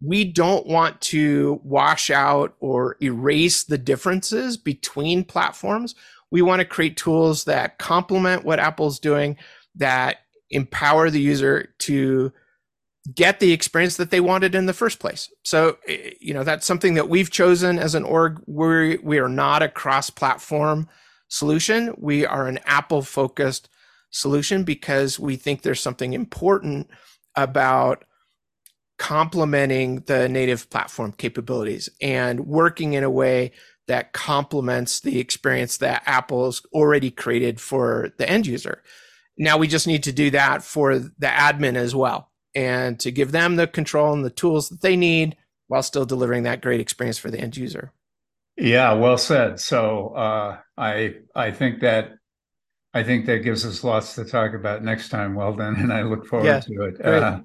We 0.03 0.25
don't 0.25 0.67
want 0.67 1.01
to 1.03 1.61
wash 1.63 2.11
out 2.11 2.55
or 2.61 2.97
erase 3.03 3.65
the 3.65 3.79
differences 3.79 4.57
between 4.57 5.25
platforms 5.25 5.95
we 6.31 6.43
want 6.43 6.61
to 6.61 6.65
create 6.65 6.97
tools 6.97 7.45
that 7.45 7.79
complement 7.79 8.45
what 8.45 8.61
Apple's 8.61 8.99
doing, 8.99 9.37
that 9.77 10.19
empower 10.51 11.11
the 11.11 11.21
user 11.21 11.75
to 11.79 12.33
get 13.15 13.41
the 13.41 13.53
experience 13.53 13.97
that 13.97 14.11
they 14.11 14.21
wanted 14.21 14.55
in 14.55 14.67
the 14.67 14.73
first 14.73 14.99
place. 14.99 15.33
So, 15.45 15.79
eh, 15.89 16.13
you 16.21 16.35
know, 16.35 16.45
that's 16.45 16.67
something 16.67 16.95
that 16.95 17.09
we've 17.09 17.31
chosen 17.31 17.79
as 17.79 17.95
an 17.95 18.05
org. 18.05 18.41
We 18.47 18.99
we 18.99 19.19
are 19.19 19.29
not 19.29 19.63
a 19.63 19.69
cross-platform 19.69 20.89
solution. 21.29 21.95
We 21.99 22.27
are 22.27 22.47
an 22.47 22.61
Apple-focused 22.67 23.69
solution 24.11 24.65
because 24.65 25.19
we 25.19 25.37
think 25.37 25.63
there's 25.63 25.81
something 25.81 26.13
important 26.13 26.91
about 27.37 28.05
complementing 29.01 30.01
the 30.01 30.29
native 30.29 30.69
platform 30.69 31.11
capabilities 31.11 31.89
and 32.03 32.41
working 32.41 32.93
in 32.93 33.03
a 33.03 33.09
way 33.09 33.51
that 33.89 34.13
complements 34.13 35.01
the 35.01 35.19
experience 35.19 35.79
that 35.79 36.03
Apple's 36.05 36.67
already 36.75 37.11
created 37.11 37.59
for 37.59 38.13
the 38.19 38.29
end 38.29 38.47
user. 38.47 38.83
Now 39.39 39.57
we 39.57 39.69
just 39.69 39.87
need 39.87 40.03
to 40.03 40.13
do 40.13 40.31
that 40.33 40.63
for 40.63 40.99
the 40.99 41.13
admin 41.23 41.77
as 41.77 41.95
well 41.95 42.31
and 42.55 43.01
to 43.01 43.11
give 43.11 43.33
them 43.33 43.57
the 43.57 43.67
control 43.67 44.13
and 44.13 44.23
the 44.23 44.29
tools 44.29 44.69
that 44.69 44.83
they 44.83 44.97
need 44.97 45.35
while 45.69 45.83
still 45.83 46.05
delivering 46.05 46.43
that 46.43 46.61
great 46.61 46.81
experience 46.81 47.17
for 47.17 47.31
the 47.31 47.41
end 47.41 47.57
user. 47.57 47.95
Yeah, 48.59 48.93
well 48.93 49.17
said. 49.17 49.61
So 49.61 50.09
uh, 50.09 50.59
I 50.77 51.15
I 51.35 51.53
think 51.53 51.81
that 51.81 52.11
I 52.93 53.03
think 53.03 53.25
that 53.27 53.45
gives 53.45 53.65
us 53.65 53.83
lots 53.83 54.15
to 54.17 54.27
talk 54.27 54.53
about 54.53 54.85
next 54.85 55.09
time. 55.09 55.35
Weldon, 55.35 55.77
and 55.77 55.91
I 55.91 56.03
look 56.03 56.27
forward 56.27 56.45
yeah, 56.45 56.61
to 56.61 56.83
it. 56.83 57.03
Uh, 57.03 57.41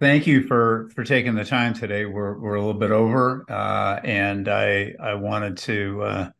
Thank 0.00 0.26
you 0.26 0.44
for 0.46 0.88
for 0.94 1.04
taking 1.04 1.34
the 1.34 1.44
time 1.44 1.74
today. 1.74 2.06
We're 2.06 2.38
we're 2.38 2.54
a 2.54 2.60
little 2.64 2.80
bit 2.80 2.90
over, 2.90 3.44
uh, 3.50 4.00
and 4.02 4.48
I 4.48 4.94
I 4.98 5.12
wanted 5.12 5.58
to 5.58 6.02
uh, 6.02 6.30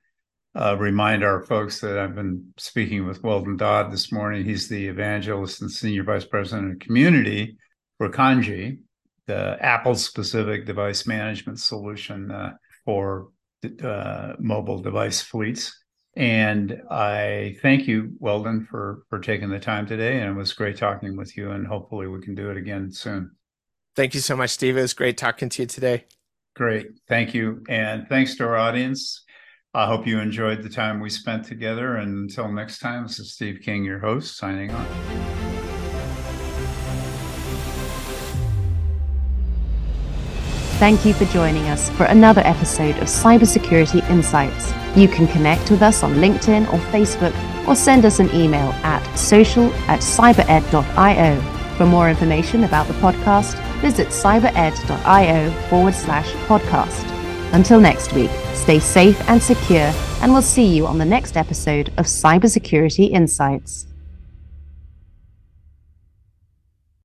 uh, 0.55 0.77
remind 0.79 1.23
our 1.23 1.43
folks 1.43 1.79
that 1.81 1.99
I've 1.99 2.15
been 2.15 2.55
speaking 2.57 3.07
with 3.07 3.23
Weldon 3.23 3.59
Dodd 3.59 3.93
this 3.93 4.11
morning. 4.11 4.47
He's 4.47 4.71
the 4.71 4.87
evangelist 4.89 5.61
and 5.61 5.71
senior 5.71 6.05
vice 6.05 6.25
president 6.25 6.73
of 6.73 6.79
community 6.79 7.59
for 7.99 8.09
Kandji, 8.09 8.79
the 9.27 9.59
Apple 9.61 9.95
specific 9.95 10.65
device 10.65 11.07
management 11.07 11.61
solution 11.61 12.31
uh, 12.31 12.55
for 12.87 13.29
uh, 13.85 14.37
mobile 14.39 14.81
device 14.81 15.21
fleets. 15.21 15.79
And 16.17 16.81
I 16.91 17.57
thank 17.61 17.87
you, 17.87 18.13
Weldon, 18.21 18.67
for 18.71 19.03
for 19.11 19.19
taking 19.19 19.51
the 19.51 19.61
time 19.61 19.85
today. 19.85 20.19
And 20.19 20.31
it 20.31 20.39
was 20.39 20.55
great 20.55 20.79
talking 20.79 21.15
with 21.15 21.37
you. 21.37 21.51
And 21.51 21.67
hopefully 21.67 22.07
we 22.07 22.23
can 22.23 22.35
do 22.35 22.51
it 22.51 22.57
again 22.57 22.91
soon. 22.91 23.33
Thank 23.97 24.15
you 24.15 24.21
so 24.21 24.37
much, 24.37 24.51
Steve. 24.51 24.77
It 24.77 24.83
was 24.83 24.95
great 24.95 25.17
talking 25.17 25.49
to 25.51 25.63
you 25.63 25.67
today. 25.67 26.05
Great. 26.55 26.89
Thank 27.09 27.35
you. 27.35 27.65
And 27.69 28.09
thanks 28.09 28.37
to 28.37 28.45
our 28.45 28.57
audience. 28.57 29.25
I 29.73 29.87
hope 29.87 30.07
you 30.07 30.19
enjoyed 30.19 30.63
the 30.63 30.69
time 30.69 31.01
we 31.01 31.11
spent 31.11 31.45
together. 31.45 31.97
And 31.97 32.31
until 32.31 32.51
next 32.51 32.81
time, 32.81 33.05
this 33.05 33.19
is 33.19 33.35
Steve 33.35 33.61
King, 33.63 33.85
your 33.85 34.01
host, 34.01 34.37
signing 34.37 34.71
off. 34.73 34.87
Thank 40.81 41.05
you 41.05 41.13
for 41.13 41.27
joining 41.27 41.69
us 41.69 41.91
for 41.91 42.05
another 42.05 42.41
episode 42.41 42.97
of 42.97 43.05
Cybersecurity 43.05 44.09
Insights. 44.09 44.73
You 44.97 45.09
can 45.09 45.29
connect 45.29 45.71
with 45.71 45.83
us 45.83 46.03
on 46.03 46.15
LinkedIn 46.15 46.73
or 46.73 46.79
Facebook 46.91 47.35
or 47.69 47.77
send 47.77 48.07
us 48.07 48.19
an 48.19 48.35
email 48.35 48.73
at 48.83 49.05
social 49.15 49.73
at 49.89 50.01
cybered.io. 50.01 51.60
For 51.81 51.87
more 51.87 52.11
information 52.11 52.65
about 52.65 52.89
the 52.89 52.93
podcast, 52.93 53.59
visit 53.81 54.09
cybered.io 54.09 55.51
forward 55.71 55.95
slash 55.95 56.31
podcast. 56.47 57.11
Until 57.55 57.81
next 57.81 58.13
week, 58.13 58.31
stay 58.53 58.79
safe 58.79 59.19
and 59.31 59.43
secure, 59.43 59.91
and 60.21 60.31
we'll 60.31 60.43
see 60.43 60.67
you 60.67 60.87
on 60.87 60.99
the 60.99 61.07
next 61.07 61.39
episode 61.39 61.89
of 61.97 62.05
Cybersecurity 62.05 63.11
Insights. 63.11 63.90